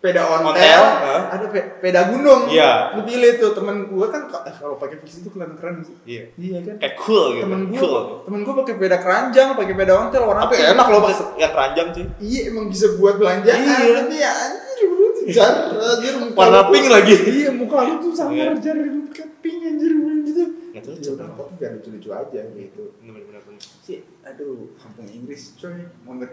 peda 0.03 0.23
ontel, 0.27 0.51
Ontel, 0.51 0.83
hah? 0.83 1.23
ada 1.31 1.47
pe- 1.47 1.79
peda 1.79 2.11
gunung 2.11 2.51
Iya. 2.51 2.91
lu 2.93 3.03
pilih 3.03 3.39
tuh 3.39 3.51
temen 3.53 3.87
gue 3.87 4.07
kan 4.09 4.23
eh, 4.27 4.51
kalau 4.53 4.75
pakai 4.75 4.99
fiksi 4.99 5.23
itu 5.23 5.31
kelihatan 5.31 5.55
keren 5.55 5.79
sih 5.81 5.95
Iya. 6.05 6.25
iya 6.37 6.59
kan 6.61 6.75
Kayak 6.77 6.95
cool 6.99 7.25
gitu. 7.31 7.43
temen 7.45 7.61
gue 7.65 7.79
cool. 7.79 8.03
temen 8.23 8.41
gue 8.41 8.55
pakai 8.57 8.75
peda 8.77 8.97
keranjang 8.99 9.49
pakai 9.55 9.75
peda 9.75 9.93
ontel 9.97 10.23
warna 10.25 10.43
Tapi 10.43 10.55
pink. 10.57 10.69
enak 10.69 10.87
loh 10.89 11.01
pakai 11.01 11.17
yang 11.37 11.53
keranjang 11.53 11.87
cuy. 11.89 12.05
iya 12.19 12.41
emang 12.49 12.67
bisa 12.67 12.87
buat 12.95 13.15
belanjaan 13.17 13.57
Iya. 13.57 13.79
tapi 13.97 14.17
ya 14.17 14.31
anjir 14.35 14.89
lu 14.89 15.07
tuh 15.09 15.25
jar 15.29 15.55
anjir 15.73 16.15
muka 16.19 16.35
Warna 16.37 16.59
tuh- 16.59 16.71
pink 16.73 16.87
lagi. 16.89 17.15
iya 17.33 17.51
muka 17.51 17.77
lu 17.81 17.95
tuh 17.97 18.11
sama 18.13 18.31
Iya. 18.33 18.45
jar 18.59 18.77
pakai 19.07 19.27
pink 19.39 19.59
anjir 19.63 19.93
gitu 20.25 20.43
Nggak 20.73 20.83
ya 20.83 20.89
cocok. 20.89 21.13
udah 21.15 21.27
apa 21.29 21.43
biar 21.55 21.71
lucu-lucu 21.73 22.09
aja 22.11 22.41
gitu 22.49 22.85
Bener-bener. 22.99 23.39
bener. 23.41 23.63
sih 23.79 23.99
aduh 24.21 24.73
kampung 24.75 25.07
Inggris 25.07 25.55
coy 25.55 25.79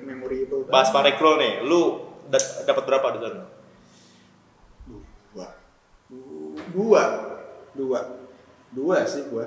memorable 0.01 0.65
Bahas 0.65 0.89
parekrol 0.89 1.37
nih, 1.37 1.61
lu 1.61 2.01
da- 2.25 2.39
dapat 2.63 2.83
berapa 2.83 3.07
di 3.11 3.19
sana? 3.19 3.43
Dua 6.09 6.57
dua 6.73 7.03
dua 7.73 7.99
dua 8.73 8.97
sih 9.05 9.29
gua 9.29 9.45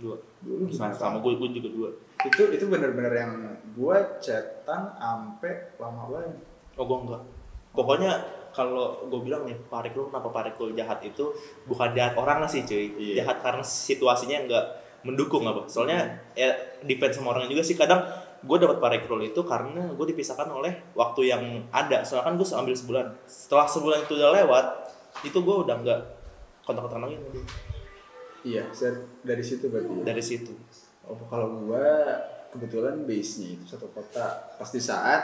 Dua. 0.00 0.16
dulu 0.40 0.64
gimana 0.64 0.96
Sama 0.96 1.20
gue, 1.20 1.36
gue 1.36 1.60
juga 1.60 1.68
dua. 1.68 1.88
itu 2.24 2.42
itu 2.56 2.64
bener-bener 2.72 3.12
yang 3.12 3.32
gua 3.76 4.00
chatan 4.16 4.96
ampe 4.96 5.76
lama 5.76 6.08
banget 6.08 6.40
Oh 6.80 6.88
gue 6.88 6.98
enggak. 7.04 7.22
Pokoknya 7.76 8.12
kalau 8.50 9.04
gue 9.12 9.20
bilang 9.20 9.44
nih 9.44 9.52
parekrol 9.68 10.08
kenapa 10.08 10.32
parekrol 10.32 10.72
jahat 10.72 11.04
itu 11.04 11.28
bukan 11.68 11.92
jahat 11.92 12.16
orang 12.16 12.48
sih 12.48 12.64
cuy. 12.64 12.96
Iya. 12.96 13.22
Jahat 13.22 13.44
karena 13.44 13.60
situasinya 13.60 14.48
enggak 14.48 14.64
mendukung 15.04 15.44
apa. 15.44 15.68
Soalnya 15.68 16.16
ya 16.32 16.48
depend 16.80 17.12
sama 17.12 17.36
orangnya 17.36 17.52
juga 17.52 17.62
sih 17.68 17.76
kadang 17.76 18.00
gue 18.40 18.56
dapat 18.56 18.80
parekrol 18.80 19.20
itu 19.20 19.44
karena 19.44 19.92
gue 19.92 20.06
dipisahkan 20.16 20.48
oleh 20.48 20.72
waktu 20.96 21.28
yang 21.28 21.42
ada. 21.68 22.00
Soalnya 22.00 22.32
kan 22.32 22.34
gue 22.40 22.46
ambil 22.48 22.72
sebulan. 22.74 23.06
Setelah 23.28 23.68
sebulan 23.68 23.98
itu 24.08 24.16
udah 24.16 24.30
lewat, 24.40 24.64
itu 25.22 25.36
gue 25.36 25.56
udah 25.60 25.76
enggak 25.76 26.00
kontak-kontak 26.62 27.00
lagi 27.02 27.16
sama 27.18 27.28
dia. 27.30 27.44
iya 28.40 28.64
dari 29.20 29.44
situ 29.44 29.64
berarti 29.68 29.92
ya? 29.92 30.04
dari 30.06 30.22
situ. 30.22 30.52
Oh, 31.04 31.18
kalau 31.26 31.66
gua 31.66 31.84
kebetulan 32.48 33.02
base-nya 33.04 33.58
itu 33.58 33.64
satu 33.66 33.90
kota. 33.90 34.54
Pas 34.54 34.70
di 34.70 34.78
saat 34.78 35.22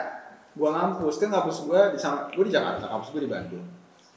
gua 0.51 0.75
ngampus, 0.75 1.15
kan 1.17 1.31
ngampus 1.31 1.63
gua 1.63 1.89
di 1.89 1.97
sama 1.97 2.27
gua 2.29 2.43
di 2.43 2.51
Jakarta, 2.51 2.85
kampus 2.85 3.09
gua 3.09 3.21
di 3.23 3.31
Bandung. 3.31 3.65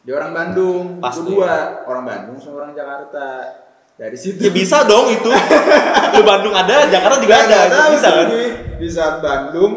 Dia 0.03 0.15
orang 0.17 0.33
Bandung, 0.33 0.85
Pas 0.99 1.15
gua 1.15 1.23
tuh 1.23 1.33
dua, 1.39 1.53
orang 1.87 2.05
Bandung 2.05 2.37
sama 2.37 2.55
orang 2.61 2.75
Jakarta. 2.75 3.27
Dari 3.95 4.17
situ 4.17 4.41
Ya 4.41 4.49
bisa 4.51 4.83
dong 4.85 5.13
itu. 5.13 5.29
Lu 6.17 6.23
Bandung 6.25 6.57
ada, 6.57 6.89
Jakarta 6.89 7.21
juga 7.21 7.37
ada. 7.37 7.59
Nggak 7.69 7.85
Itu 7.85 7.95
bisa 7.95 8.09
kan? 8.09 8.27
gue. 8.27 8.47
Di 8.81 8.89
saat 8.89 9.17
Bandung, 9.21 9.73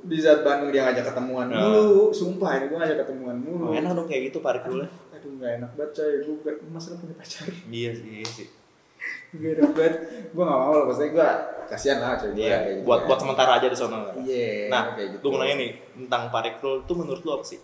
di 0.00 0.18
saat 0.22 0.40
Bandung 0.46 0.70
dia 0.70 0.86
ngajak 0.86 1.04
ketemuan 1.10 1.50
Ya. 1.50 1.58
mulu, 1.58 2.14
sumpah 2.14 2.50
ini 2.56 2.70
gua 2.70 2.78
ngajak 2.86 3.02
ketemuan 3.02 3.36
mulu. 3.36 3.68
Oh, 3.68 3.74
enak 3.74 3.92
dong 3.92 4.06
kayak 4.06 4.30
gitu 4.30 4.38
parekrolnya. 4.38 4.86
Aduh 5.24 5.32
nggak 5.34 5.52
enak 5.56 5.70
banget 5.72 5.90
coy, 5.94 6.12
gua 6.20 6.36
gua 6.44 6.68
masa 6.70 6.86
lu 6.90 7.00
punya 7.00 7.16
pacar. 7.16 7.48
Iya 7.66 7.90
sih, 7.92 8.10
iya 8.14 8.28
sih. 8.30 8.48
gue 9.34 9.52
dapet 9.52 9.92
gue 10.30 10.42
gak 10.42 10.58
mau 10.58 10.72
loh 10.72 10.86
pasti 10.86 11.10
gue 11.10 11.28
kasihan 11.66 11.98
lah 11.98 12.16
gue 12.16 12.32
Iya, 12.34 12.56
gitu 12.70 12.84
buat 12.84 13.00
kan. 13.00 13.06
buat 13.06 13.18
sementara 13.18 13.50
aja 13.56 13.66
di 13.66 13.74
sana. 13.74 13.98
Iya, 14.16 14.68
Nah, 14.68 14.94
kayak 14.94 15.08
gitu. 15.10 15.20
gue 15.20 15.30
mau 15.30 15.40
nanya 15.40 15.56
nih 15.58 15.70
tentang 15.98 16.22
parekrul 16.30 16.84
tuh 16.84 16.94
menurut 16.94 17.20
lu 17.20 17.32
apa 17.32 17.42
sih? 17.42 17.60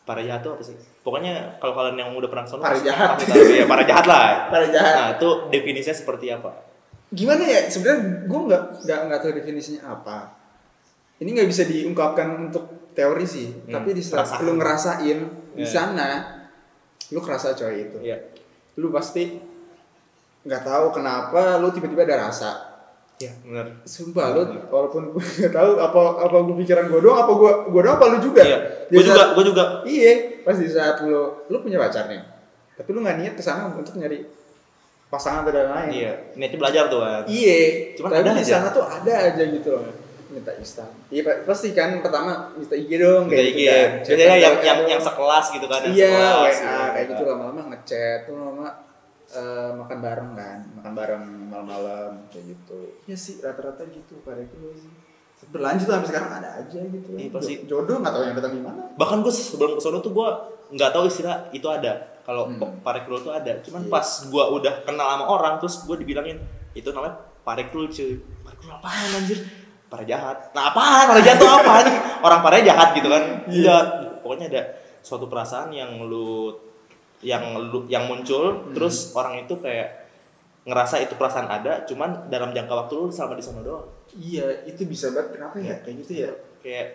Para 0.00 0.18
jahat 0.20 0.40
tuh 0.40 0.52
apa 0.52 0.62
sih? 0.62 0.74
Pokoknya 1.00 1.32
kalau 1.56 1.70
kalian 1.72 1.96
yang 1.96 2.10
udah 2.12 2.26
pernah 2.26 2.42
sono 2.44 2.60
Para 2.60 2.78
jahat. 2.78 3.14
tahu 3.20 3.46
ya, 3.52 3.62
para 3.64 3.84
jahat 3.84 4.06
lah. 4.06 4.26
Para 4.48 4.66
jahat. 4.66 4.94
Nah, 4.96 5.08
itu 5.14 5.28
definisinya 5.50 5.96
seperti 5.96 6.26
apa? 6.30 6.50
gimana 7.10 7.42
ya 7.42 7.66
sebenarnya 7.66 8.00
gue 8.24 8.40
nggak 8.40 8.62
nggak 8.80 8.98
nggak 9.04 9.18
tahu 9.20 9.32
definisinya 9.34 9.82
apa 9.90 10.30
ini 11.18 11.34
nggak 11.34 11.50
bisa 11.50 11.66
diungkapkan 11.66 12.28
untuk 12.40 12.70
teori 12.92 13.26
sih 13.26 13.50
Hmm, 13.60 13.74
tapi 13.74 13.90
di 13.90 13.98
saat 13.98 14.38
lu 14.40 14.54
ngerasain 14.54 15.18
di 15.52 15.58
Iya. 15.58 15.66
sana 15.68 16.08
lu 17.10 17.18
kerasa 17.18 17.52
coy 17.52 17.84
itu 17.84 17.98
Iya. 18.00 18.16
lu 18.76 18.88
pasti 18.88 19.38
nggak 20.40 20.62
tahu 20.62 20.86
kenapa 20.90 21.58
lu 21.58 21.68
tiba-tiba 21.68 22.02
ada 22.04 22.28
rasa 22.28 22.50
Iya, 23.16 23.36
benar. 23.42 23.66
sumpah 23.84 24.32
lu 24.32 24.40
walaupun 24.66 25.12
gue 25.12 25.20
nggak 25.38 25.52
tahu 25.52 25.70
apa 25.76 26.00
apa 26.24 26.36
gue 26.40 26.56
pikiran 26.64 26.88
gue 26.88 27.00
doang 27.00 27.20
apa 27.20 27.32
gue 27.32 27.52
gue 27.68 27.80
doang 27.82 27.96
apa 27.96 28.06
lu 28.08 28.18
juga 28.18 28.42
Iya. 28.42 28.58
Gue 28.88 29.02
juga, 29.02 29.22
gue 29.32 29.44
juga. 29.44 29.64
iya 29.84 30.12
pas 30.40 30.56
di 30.56 30.64
saat 30.66 30.96
lu 31.00 31.12
lu 31.46 31.56
punya 31.60 31.76
pacar 31.76 32.08
nih 32.08 32.22
tapi 32.74 32.88
lu 32.90 33.04
nggak 33.04 33.16
niat 33.18 33.34
ke 33.34 33.42
sana 33.42 33.68
untuk 33.68 33.92
nyari 33.94 34.24
pasangan 35.06 35.44
atau 35.44 35.52
lain 35.52 35.90
Iya, 35.92 36.12
niatnya 36.32 36.56
belajar 36.56 36.84
tuh 36.86 37.02
kan. 37.02 37.22
Iya, 37.26 37.58
tapi 37.92 38.14
ada 38.14 38.30
di 38.32 38.46
sana 38.46 38.70
tuh 38.70 38.86
ada 38.86 39.10
aja 39.12 39.42
gitu 39.44 39.68
loh. 39.68 39.82
Minta 40.30 40.52
Insta. 40.54 40.86
Iya 41.08 41.22
pa- 41.22 41.42
pasti 41.44 41.70
kan 41.70 41.98
pertama 41.98 42.30
minta 42.52 42.72
IG 42.72 42.90
dong 42.96 43.26
Kayak 43.26 43.44
gitu 43.46 43.58
gitu. 43.58 43.66
kan. 43.66 43.88
Biasanya 44.00 44.36
yang 44.38 44.54
yang 44.60 44.78
apa. 44.78 44.88
yang 44.88 45.02
sekelas 45.02 45.46
gitu 45.50 45.66
kan. 45.66 45.80
Iya, 45.82 46.08
WA 46.08 46.46
gitu. 46.46 46.66
kayak 46.94 47.06
gitu 47.08 47.22
lama-lama 47.24 47.62
ngechat 47.68 48.18
tuh 48.24 48.34
lama 48.36 48.68
eh, 49.28 49.70
makan 49.72 49.98
bareng 50.00 50.30
kan, 50.34 50.58
makan 50.74 50.92
bareng 50.92 51.24
malam-malam 51.46 52.12
kayak 52.28 52.44
gitu. 52.48 52.80
Iya 53.04 53.16
sih 53.16 53.38
rata-rata 53.38 53.82
gitu 53.86 54.18
pada 54.20 54.38
itu 54.38 54.54
sih. 54.76 54.90
Berlanjut 55.46 55.88
sampai 55.88 56.04
sekarang 56.06 56.30
ada 56.32 56.48
aja 56.56 56.80
gitu. 56.80 57.10
Iya, 57.12 57.30
pasti. 57.30 57.54
Jodoh 57.64 57.98
nggak 57.98 58.12
tahu 58.12 58.22
yang 58.22 58.36
datang 58.36 58.52
gimana. 58.52 58.82
Bahkan 58.92 59.18
gue 59.20 59.32
sebelum 59.32 59.70
ke 59.72 59.80
sono 59.80 59.98
tuh 59.98 60.12
gue 60.12 60.28
nggak 60.70 60.90
tahu 60.90 61.04
istilah 61.06 61.48
itu 61.50 61.64
ada. 61.64 61.96
Kalau 62.20 62.46
Hmm. 62.46 62.78
parekrul 62.80 63.18
tuh 63.18 63.32
ada. 63.32 63.58
Cuman 63.60 63.82
Iya. 63.82 63.90
pas 63.90 64.04
gue 64.22 64.44
udah 64.52 64.74
kenal 64.84 65.06
sama 65.08 65.24
orang 65.26 65.54
terus 65.56 65.82
gue 65.82 65.96
dibilangin 65.96 66.38
itu 66.72 66.86
namanya 66.88 67.14
parekrul 67.40 67.88
cuy. 67.88 68.20
Parekrul 68.40 68.70
apaan 68.72 69.10
anjir? 69.16 69.38
Para 69.90 70.06
jahat. 70.06 70.54
Nah 70.54 70.70
apaan? 70.70 71.04
Para 71.10 71.20
jahat 71.20 71.36
tuh 71.36 71.50
apa 71.50 71.72
nih? 71.82 71.96
Orang 72.20 72.40
paranya 72.40 72.64
jahat 72.70 72.88
gitu 72.94 73.08
kan? 73.08 73.22
Iya. 73.44 73.58
Enggak. 73.58 73.84
Pokoknya 74.22 74.46
ada 74.48 74.62
suatu 75.00 75.26
perasaan 75.26 75.68
yang 75.70 75.98
lu 76.00 76.54
yang 77.20 77.42
lu 77.68 77.84
yang 77.84 78.06
muncul 78.06 78.48
Hmm. 78.54 78.72
terus 78.72 79.12
orang 79.12 79.36
itu 79.38 79.52
kayak 79.54 80.08
ngerasa 80.62 81.00
itu 81.00 81.12
perasaan 81.14 81.48
ada 81.48 81.84
cuman 81.84 82.28
dalam 82.28 82.48
jangka 82.50 82.72
waktu 82.78 82.94
lu 82.94 83.06
selama 83.08 83.34
di 83.34 83.42
sana 83.42 83.60
doang 83.60 83.84
Iya, 84.10 84.64
itu 84.64 84.84
bisa 84.84 85.08
banget 85.10 85.36
kenapa 85.36 85.56
ya 85.56 85.76
kayak 85.80 85.96
gitu 86.00 86.12
ya? 86.18 86.30
kayak 86.60 86.86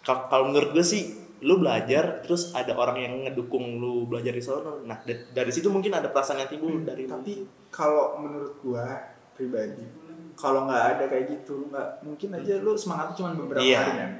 kal- 0.00 0.28
kalau 0.28 0.48
menurut 0.48 0.72
gue 0.72 0.80
sih 0.82 1.14
lu 1.40 1.58
belajar 1.58 2.20
terus 2.20 2.52
ada 2.52 2.72
orang 2.72 2.96
yang 2.98 3.14
ngedukung 3.24 3.76
lu 3.76 4.04
belajar 4.06 4.30
di 4.30 4.40
sono 4.40 4.80
nah 4.82 5.00
da- 5.02 5.24
dari 5.26 5.48
situ 5.48 5.68
mungkin 5.68 5.90
ada 5.90 6.08
perasaan 6.08 6.38
yang 6.38 6.48
timbul 6.48 6.80
dari 6.80 7.04
lu. 7.04 7.10
tapi 7.10 7.32
kalau 7.68 8.16
menurut 8.18 8.56
gua 8.58 8.88
pribadi 9.32 9.84
kalau 10.34 10.66
nggak 10.66 10.84
ada 10.96 11.04
kayak 11.06 11.24
gitu 11.28 11.68
nggak 11.68 12.02
mungkin 12.02 12.28
aja 12.34 12.54
lu 12.58 12.72
semangat 12.74 13.14
cuma 13.14 13.32
beberapa 13.32 13.62
Iya. 13.62 13.78
hari 13.78 13.92
kan? 13.94 14.10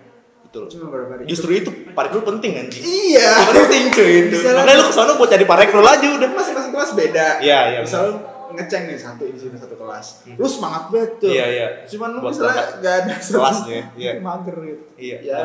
Betul. 0.42 0.64
Cuma 0.68 0.83
beberapa 0.87 1.11
hari. 1.14 1.25
Justru 1.25 1.51
itu 1.51 1.70
parekrul 1.90 2.22
penting 2.22 2.53
anjing 2.59 2.85
iya. 2.85 3.31
Penting 3.48 3.85
cuy 3.88 4.12
itu. 4.29 4.37
Makanya 4.42 4.77
lu 4.77 4.85
ke 4.85 4.94
sana 4.94 5.12
buat 5.16 5.29
jadi 5.29 5.44
parekrul 5.44 5.83
aja 5.83 6.07
udah. 6.07 6.29
Masing-masing 6.29 6.72
kelas 6.72 6.90
beda. 6.92 7.27
Iya, 7.40 7.59
iya, 7.72 7.79
misal 7.81 8.05
ngeceng 8.53 8.85
nih 8.85 9.01
satu 9.01 9.25
di 9.25 9.38
sini 9.40 9.57
satu 9.57 9.72
kelas. 9.75 10.29
Lu 10.37 10.44
semangat 10.44 10.92
banget 10.92 11.11
tuh. 11.16 11.33
Iya 11.33 11.44
iya. 11.48 11.66
Cuman 11.88 12.09
lu 12.12 12.20
Buat 12.20 12.37
misalnya 12.37 12.64
nggak 12.79 12.94
ada 13.01 13.14
kelasnya, 13.16 13.81
iya. 13.96 14.12
mager 14.29 14.57
gitu. 14.61 14.85
Iya, 15.01 15.16
ya 15.25 15.37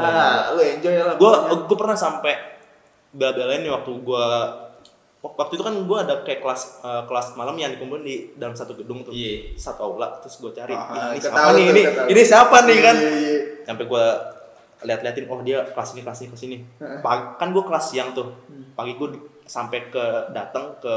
lu 0.52 0.60
enjoy 0.60 0.96
lah 1.00 1.16
gue 1.16 1.24
pokoknya. 1.24 1.64
gue 1.72 1.78
pernah 1.80 1.98
sampai 1.98 2.34
bela-belain 3.10 3.64
waktu 3.64 3.92
gue 3.96 4.28
waktu 5.20 5.54
itu 5.54 5.64
kan 5.64 5.76
gue 5.76 5.98
ada 5.98 6.16
kayak 6.22 6.40
kelas 6.40 6.62
eh, 6.80 7.04
kelas 7.04 7.28
malam 7.34 7.54
yang 7.54 7.72
dikumpulin 7.72 8.02
di 8.02 8.16
dalam 8.34 8.54
satu 8.54 8.74
gedung 8.74 9.02
tuh 9.02 9.10
Iya. 9.10 9.54
satu 9.56 9.82
aula 9.88 10.18
terus 10.18 10.38
gue 10.38 10.52
cari 10.52 10.72
Ah, 10.72 11.10
ini 11.10 11.20
siapa 11.20 11.42
nih 11.50 11.66
tuh, 11.66 11.66
ini 11.68 11.82
ketahu. 11.84 12.08
ini 12.08 12.22
siapa 12.24 12.58
nih 12.64 12.78
kan 12.80 12.96
Iya, 12.96 13.10
iya. 13.12 13.38
sampai 13.64 13.86
gue 13.86 14.06
lihat-liatin 14.80 15.26
oh 15.26 15.42
dia 15.42 15.58
kelas 15.68 15.90
ini 15.92 16.02
kelas 16.02 16.20
ini 16.20 16.30
kelas 16.30 16.44
ini. 16.44 16.58
Pagi, 17.02 17.24
kan 17.36 17.48
gue 17.50 17.64
kelas 17.64 17.86
siang 17.88 18.10
tuh 18.12 18.30
Hmm. 18.46 18.70
pagi 18.74 18.94
gue 18.94 19.08
sampai 19.44 19.90
ke 19.90 20.06
datang 20.32 20.70
ke 20.78 20.96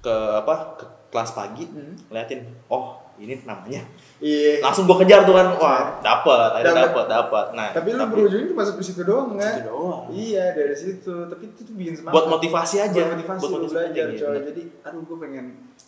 ke 0.00 0.14
apa 0.34 0.54
ke 0.74 0.84
kelas 1.08 1.30
pagi 1.32 1.64
Hmm. 1.64 1.94
liatin 2.08 2.42
oh 2.66 2.98
ini 3.16 3.38
namanya 3.40 3.82
iya. 4.18 4.58
langsung 4.58 4.84
gue 4.84 4.96
kejar 5.00 5.22
tuh 5.22 5.32
kan. 5.32 5.46
Wah 5.54 5.98
dapat 6.00 6.50
akhirnya 6.52 6.74
Dapet. 6.74 6.86
dapat 6.88 7.06
dapat 7.06 7.46
nah 7.52 7.68
tapi 7.70 7.88
lu 7.90 8.04
berujungnya 8.04 8.46
cuma 8.48 8.62
sampai 8.62 8.82
situ 8.82 9.02
doang 9.02 9.34
kan 9.34 9.54
Situ 9.54 9.66
doang. 9.66 10.02
iya 10.10 10.44
dari 10.50 10.74
situ. 10.74 11.14
Tapi 11.24 11.44
itu 11.46 11.60
tuh 11.62 11.74
bikin 11.74 11.94
semangat. 11.94 12.14
Buat 12.14 12.26
motivasi 12.32 12.76
aja. 12.80 12.90
Buat 12.96 13.12
motivasi, 13.14 13.38
buat 13.38 13.52
motivasi 13.54 13.74
belajar 13.76 14.04
aja, 14.04 14.16
coy. 14.16 14.28
bener. 14.32 14.42
jadi 14.48 14.62
aduh 14.82 15.02
gue 15.04 15.18
pengen 15.20 15.46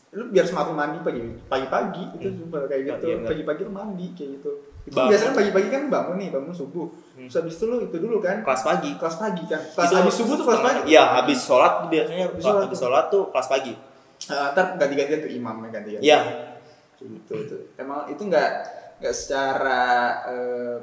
lu 0.08 0.32
biar 0.32 0.44
semangat 0.44 0.72
mandi 0.72 0.98
pagi 1.02 1.20
pagi 1.44 1.66
pagi 1.66 2.02
itu 2.10 2.26
Hmm. 2.26 2.38
sumpah 2.40 2.60
kayak 2.64 2.82
gitu. 2.86 3.04
Iya, 3.04 3.16
bener. 3.16 3.28
pagi 3.28 3.42
pagi 3.44 3.60
lu 3.62 3.72
mandi 3.72 4.06
kayak 4.12 4.30
gitu. 4.34 4.50
Itu 4.82 4.94
Bangun. 4.94 5.10
biasanya 5.10 5.32
pagi 5.34 5.50
pagi 5.50 5.68
kan 5.68 5.82
bangun 5.86 6.16
nih 6.16 6.28
bangun 6.30 6.52
subuh. 6.52 6.86
Hmm. 7.12 7.26
terus 7.26 7.36
habis 7.36 7.54
itu 7.54 7.64
lu 7.64 7.76
itu 7.82 7.96
dulu 7.98 8.16
kan? 8.18 8.36
Kelas 8.40 8.62
pagi. 8.62 8.90
Kelas 8.94 9.16
pagi 9.16 9.44
kan? 9.44 9.60
Kelas 9.66 9.86
Itu 9.86 9.94
habis 9.98 10.14
subuh 10.14 10.34
tuh 10.34 10.44
kelas 10.46 10.62
pagi? 10.62 10.80
iya 10.88 11.04
habis 11.12 11.38
sholat 11.38 11.72
biasanya. 11.86 12.24
Habis 12.28 12.38
habis 12.38 12.44
sholat 12.46 12.70
sholat, 12.72 13.04
tuh. 13.10 13.24
kelas 13.28 13.48
pagi. 13.50 13.72
Eh, 14.26 14.46
ntar 14.50 14.74
ganti 14.74 14.94
gantian 14.96 15.18
tuh 15.20 15.30
imamnya 15.30 15.68
ganti 15.70 15.90
gantian 15.92 16.00
iya 16.02 16.18
gitu 16.98 17.32
tuh 17.44 17.60
emang 17.76 18.08
itu 18.08 18.22
nggak 18.22 18.50
nggak 18.96 19.14
secara 19.14 19.82
eh, 20.24 20.76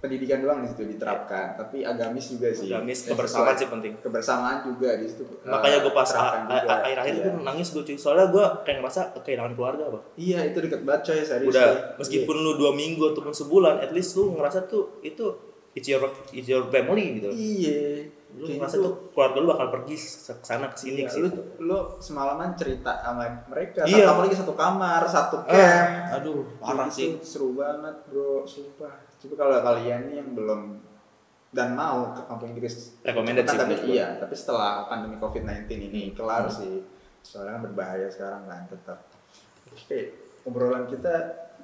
pendidikan 0.00 0.40
doang 0.40 0.64
di 0.64 0.68
situ 0.68 0.88
diterapkan 0.88 1.60
tapi 1.60 1.84
agamis 1.84 2.32
juga 2.32 2.48
sih. 2.48 2.72
Agamis, 2.72 3.04
kebersamaan 3.04 3.52
sih 3.52 3.68
penting. 3.68 3.92
kebersamaan 4.00 4.64
juga 4.64 4.96
di 4.96 5.04
situ 5.04 5.28
eh, 5.28 5.44
makanya 5.44 5.84
gue 5.84 5.92
pas 5.92 6.08
akhir-akhir 6.08 7.12
Iya. 7.12 7.20
itu 7.20 7.28
nangis 7.38 7.68
gue 7.68 7.82
cuy. 7.84 7.96
Soalnya 7.96 8.32
gue 8.32 8.44
kayak 8.64 8.80
ngerasa 8.80 9.00
kehilangan 9.20 9.52
keluarga 9.52 9.92
apa? 9.92 10.00
Iya 10.16 10.40
itu 10.46 10.58
deket 10.58 10.80
banget 10.82 11.02
coy 11.04 11.20
serius 11.20 11.52
udah 11.52 11.68
coy. 11.68 11.76
meskipun 12.00 12.32
lu 12.34 12.52
dua 12.56 12.72
minggu 12.72 13.12
ataupun 13.12 13.36
sebulan 13.36 13.76
at 13.78 13.92
least 13.92 14.16
lu 14.16 14.32
ngerasa 14.32 14.64
tuh 14.64 15.04
itu 15.04 15.36
it's 15.76 15.84
your 15.84 16.00
it's 16.32 16.48
your 16.48 16.64
family 16.66 17.20
gitu. 17.20 17.28
Iya 17.28 18.08
lu 18.32 18.44
Kayak 18.44 18.58
ngerasa 18.62 18.76
gitu. 18.76 18.84
tuh 18.84 18.94
keluarga 19.10 19.36
lu 19.36 19.48
bakal 19.48 19.66
pergi 19.70 19.94
ke 19.96 20.32
sana 20.40 20.66
ke 20.66 20.76
sini 20.76 20.98
Iya, 20.98 21.06
ke 21.06 21.16
lu, 21.16 21.26
situ 21.26 21.42
lu 21.58 21.78
semalaman 21.98 22.48
cerita 22.54 22.92
sama 22.96 23.24
mereka. 23.46 23.80
Iya. 23.82 23.96
satu 24.00 24.10
apalagi 24.12 24.34
satu 24.36 24.52
kamar 24.54 25.02
satu 25.04 25.36
camp. 25.42 25.90
Ah, 26.06 26.16
aduh 26.16 26.40
parah 26.56 26.86
Kayak 26.86 26.92
sih. 26.92 27.08
gitu, 27.12 27.24
seru 27.24 27.48
banget 27.52 27.96
bro 28.06 28.42
sumpah. 28.44 28.94
Coba 29.16 29.34
kalau 29.36 29.56
kalian 29.60 30.00
nih 30.06 30.14
yang 30.16 30.30
belum 30.32 30.60
dan 31.50 31.74
mau 31.74 32.14
ke 32.14 32.22
kampung 32.24 32.48
Inggris 32.48 32.94
Recommended 33.00 33.42
cepetan, 33.42 33.66
sih 33.66 33.74
tapi 33.74 33.90
iya 33.90 34.06
tapi 34.16 34.32
setelah 34.32 34.86
pandemi 34.86 35.18
COVID-19 35.18 35.66
ini 35.84 36.02
kelar 36.12 36.46
sih. 36.46 36.86
Soalnya 37.20 37.58
kan 37.58 37.62
berbahaya 37.66 38.06
sekarang 38.06 38.46
kan 38.46 38.62
tetap. 38.66 38.98
Oke 39.68 39.98
obrolan 40.40 40.86
kita 40.86 41.12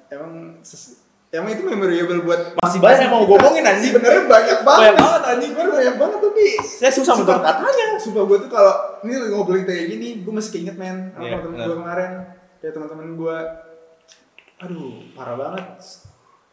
emang 0.07 0.59
ses- 0.61 1.06
emang 1.27 1.51
itu 1.51 1.61
memorable 1.61 2.21
buat 2.23 2.41
masih 2.57 2.79
banyak 2.79 3.01
yang 3.03 3.11
mau 3.11 3.23
gue 3.23 3.35
ngomongin 3.35 3.65
anjing 3.65 3.91
sebenarnya 3.91 4.23
banyak 4.25 4.59
banget 4.63 4.81
Banyak 4.81 4.95
banget, 4.97 5.21
anjing. 5.27 5.51
Bener, 5.51 5.71
banyak 5.73 5.95
banget 5.97 6.19
tapi 6.23 6.45
saya 6.61 6.91
susah 6.91 7.13
menurut 7.15 7.43
katanya 7.43 7.85
Sumpah 7.97 8.23
gue 8.23 8.37
tuh 8.45 8.49
kalau 8.49 8.73
ini 9.01 9.13
lagi 9.13 9.33
ngobrolin 9.33 9.65
kayak 9.65 9.85
gini, 9.89 10.07
gue 10.21 10.31
masih 10.31 10.51
keinget 10.53 10.77
men 10.77 11.11
sama 11.11 11.25
Iya, 11.25 11.37
temen 11.41 11.57
gue 11.57 11.75
kemarin, 11.75 12.11
kayak 12.61 12.73
teman-teman 12.77 13.07
gue. 13.15 13.37
Aduh, 14.57 14.89
parah 15.13 15.35
banget. 15.35 15.65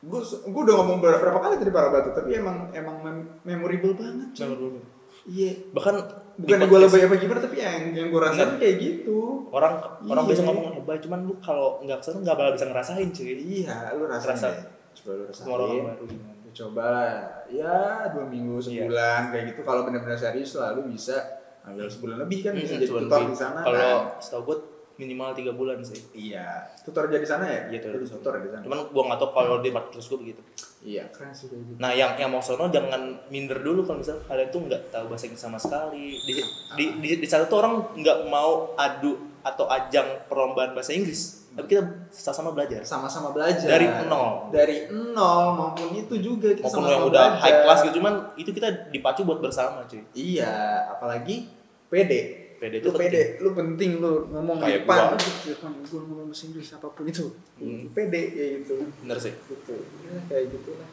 Gue 0.01 0.21
gue 0.25 0.63
udah 0.65 0.75
ngomong 0.77 0.99
berapa, 1.01 1.21
berapa 1.21 1.39
kali 1.39 1.55
tadi 1.57 1.71
parah 1.71 1.91
banget, 1.91 2.13
tapi 2.13 2.31
emang 2.33 2.73
emang 2.73 2.97
mem- 3.01 3.31
memorable 3.45 3.93
banget. 3.93 4.29
cuy. 4.35 4.81
Iya. 5.25 5.53
bahkan 5.71 5.97
Bukan 6.35 6.59
gue 6.61 6.79
lebay 6.81 7.01
apa 7.01 7.15
gimana, 7.15 7.39
tapi 7.39 7.57
yang 7.57 7.95
yang 7.95 8.07
gue 8.11 8.19
rasain 8.19 8.59
kayak 8.59 8.77
gitu. 8.77 9.47
orang 9.49 9.79
orang 10.03 10.25
Iya. 10.25 10.31
bisa 10.31 10.43
ngomong 10.43 10.67
hebat 10.75 10.99
cuman 10.99 11.21
lu 11.23 11.35
kalau 11.39 11.79
nggak 11.81 11.97
ke 11.97 12.05
sana 12.05 12.19
nggak 12.21 12.35
bakal 12.35 12.53
bisa 12.53 12.67
ngerasain 12.67 13.09
cuy 13.09 13.33
Iya, 13.39 13.77
lu 13.93 14.03
rasain 14.05 14.35
Rasa- 14.35 14.51
deh. 14.51 14.67
Coba 14.95 15.11
lu 15.13 15.23
rasain. 15.25 15.47
orang 15.47 15.69
baru 15.87 16.05
gimana 16.05 16.33
Ya, 16.35 16.51
coba 16.53 16.85
lah. 16.85 17.15
ya 17.49 17.77
dua 18.11 18.25
minggu 18.25 18.55
Iya. 18.57 18.67
sebulan 18.83 19.23
kayak 19.31 19.45
gitu 19.49 19.61
kalau 19.63 19.81
benar-benar 19.83 20.15
serius 20.17 20.51
lah 20.55 20.75
lu 20.75 20.83
bisa 20.85 21.17
ambil 21.63 21.87
sebulan 21.87 22.19
lebih 22.21 22.39
kan 22.43 22.53
bisa 22.53 22.67
Hmm, 22.69 22.75
jadi 22.77 22.87
tutor 22.91 23.21
di 23.25 23.35
sana 23.35 23.61
kalau 23.63 23.79
kan 23.79 23.97
setahu 24.19 24.43
gue 24.45 24.57
minimal 24.95 25.35
tiga 25.35 25.53
bulan 25.55 25.83
sih. 25.83 25.99
Iya 26.15 26.71
tutor 26.87 27.11
jadi 27.11 27.27
sana 27.27 27.45
ya? 27.47 27.61
Iya, 27.73 27.79
tutor. 27.83 27.99
Jadi 27.99 28.05
di 28.05 28.09
sana. 28.09 28.19
tutor 28.23 28.35
di 28.39 28.51
sana. 28.51 28.63
Cuman 28.63 28.79
gua 28.95 29.03
nggak 29.11 29.19
tahu 29.19 29.31
kalau 29.35 29.57
di 29.59 29.69
tempat 29.75 29.85
terus 29.91 30.07
gue 30.07 30.19
begitu. 30.23 30.41
Iya. 30.85 31.05
Keren 31.11 31.33
sih 31.35 31.51
gitu. 31.51 31.81
Nah 31.81 31.91
yang 31.91 32.15
yang 32.21 32.31
mau 32.31 32.45
sono 32.45 32.71
jangan 32.71 33.27
minder 33.33 33.59
dulu 33.59 33.83
kalau 33.83 33.99
misalnya 33.99 34.23
kalian 34.31 34.49
tuh 34.53 34.61
nggak 34.69 34.83
tahu 34.95 35.05
bahasa 35.11 35.25
Inggris 35.27 35.43
sama 35.43 35.59
sekali. 35.59 36.21
Di 36.23 36.33
di 36.79 36.85
di, 37.03 37.09
di 37.25 37.27
sana 37.27 37.49
tuh 37.51 37.59
orang 37.59 37.75
nggak 37.99 38.19
mau 38.31 38.77
adu 38.79 39.35
atau 39.43 39.67
ajang 39.69 40.29
perlombaan 40.31 40.77
bahasa 40.77 40.95
Inggris. 40.95 41.45
Tapi 41.55 41.67
kita 41.71 41.83
sama-sama 42.11 42.51
belajar. 42.51 42.83
Sama-sama 42.83 43.31
belajar. 43.31 43.67
Dari 43.67 43.87
nol. 44.11 44.51
dari 44.51 44.91
nol 44.91 45.55
maupun 45.55 45.95
itu 45.95 46.19
juga 46.19 46.51
kita 46.51 46.67
maupun 46.67 46.83
sama-sama 46.83 46.95
yang 46.95 47.05
udah 47.07 47.25
belajar. 47.31 47.43
high 47.43 47.59
class 47.63 47.79
gitu 47.87 47.95
cuman 48.03 48.15
itu 48.35 48.51
kita 48.51 48.69
dipacu 48.91 49.21
buat 49.23 49.39
bersama 49.39 49.87
cuy. 49.87 50.03
Iya 50.15 50.55
apalagi 50.91 51.47
pede 51.87 52.44
pede 52.65 52.77
itu 52.79 52.87
lu 52.87 52.91
penting. 52.91 53.11
pede 53.11 53.23
lu 53.39 53.51
penting 53.53 53.91
lu 53.99 54.13
ngomong 54.27 54.57
Kayak 54.59 54.81
depan. 54.81 55.01
depan 55.45 55.73
gua 55.85 56.01
ngomong 56.03 56.27
bahasa 56.27 56.45
Inggris 56.47 56.69
apa 56.71 56.87
pun 56.89 57.05
itu. 57.05 57.25
Hmm. 57.55 57.81
Lu 57.83 57.91
pede 57.91 58.23
kayak 58.31 58.51
gitu. 58.59 58.75
Bener 58.99 59.19
sih. 59.19 59.33
Gitu. 59.37 59.75
Ya, 60.03 60.19
kayak 60.27 60.45
gitulah. 60.51 60.89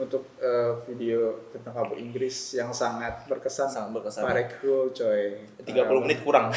Untuk 0.00 0.24
eh, 0.38 0.72
video 0.86 1.20
tentang 1.50 1.76
kabur 1.76 1.92
Inggris 1.94 2.32
yang 2.54 2.72
sangat 2.72 3.28
berkesan. 3.28 3.68
Sangat 3.68 3.92
berkesan. 3.92 4.24
Parek 4.24 4.56
cool 4.58 4.88
coy. 4.90 5.44
30 5.60 5.76
menit 6.00 6.18
kurang. 6.20 6.48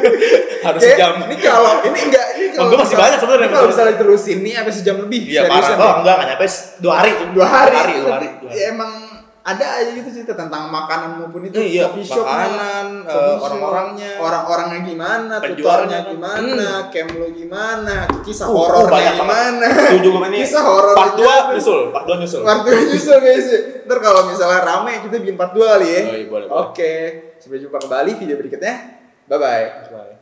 Harus 0.64 0.80
Kayak, 0.80 0.94
sejam. 0.96 1.12
ini 1.26 1.36
kalau 1.36 1.82
ini 1.82 1.98
enggak 2.00 2.26
ini 2.32 2.46
Oh, 2.54 2.70
gua 2.70 2.78
masih 2.80 2.94
banyak 2.94 3.18
sebenarnya. 3.18 3.44
ini 3.44 3.52
kalau 3.52 3.66
misalnya 3.66 3.94
terusin 3.98 4.38
nih 4.40 4.52
sampai 4.54 4.72
sejam 4.72 4.96
lebih 5.00 5.20
iya 5.26 5.42
parah. 5.44 5.58
deh. 5.66 5.74
oh 5.76 5.92
enggak 6.00 6.14
enggak 6.14 6.28
nyampe 6.30 6.46
dua 6.78 6.94
hari. 6.94 7.10
Dua 7.10 7.46
hari. 7.46 7.74
Dua 7.74 7.82
hari 7.82 7.94
dua 7.98 8.12
hari, 8.14 8.28
dua 8.38 8.46
hari. 8.46 8.54
ya 8.54 8.64
emang 8.70 8.92
ada 9.44 9.76
aja 9.76 9.92
gitu 9.92 10.08
cerita 10.10 10.32
tentang 10.32 10.66
makanan 10.66 11.20
maupun 11.20 11.44
itu 11.44 11.52
Eh, 11.54 11.76
iya, 11.76 11.84
coffee 11.86 12.00
shop 12.00 12.24
makanan, 12.24 13.04
eh, 13.04 13.12
shop, 13.12 13.44
orang-orangnya. 13.44 14.10
orang-orangnya 14.16 14.80
gimana 14.82 15.34
tutornya 15.36 15.98
gimana 16.06 16.68
camp 16.88 17.12
lo 17.12 17.28
gimana 17.28 17.94
kisah 18.24 18.48
Uh, 18.48 18.56
uh, 18.56 18.88
banyak 18.88 19.14
banget. 19.14 20.00
gimana. 20.00 20.32
Kisah 20.32 20.62
horor 20.64 20.96
part 20.96 21.12
2 21.14 21.52
nyusul 21.52 21.92
part 21.92 22.04
2 22.06 22.24
nyusul. 22.24 22.40
Part 22.40 22.64
2 22.64 22.88
nyusul 22.88 23.18
guys. 23.20 23.48
Ntar 23.84 23.98
kalau 24.00 24.24
misalnya 24.26 24.64
rame 24.64 24.92
kita 25.04 25.20
bikin 25.20 25.36
part 25.36 25.52
2 25.52 25.60
kali 25.60 25.86
ya. 25.86 26.00
Oh, 26.02 26.14
iya, 26.14 26.26
boleh, 26.26 26.46
oke 26.48 26.92
sampai 27.36 27.60
jumpa 27.60 27.76
kembali 27.78 28.10
video 28.16 28.40
berikutnya. 28.40 28.74
Bye 29.24 29.36
bye 29.36 29.64
Bye. 29.86 30.12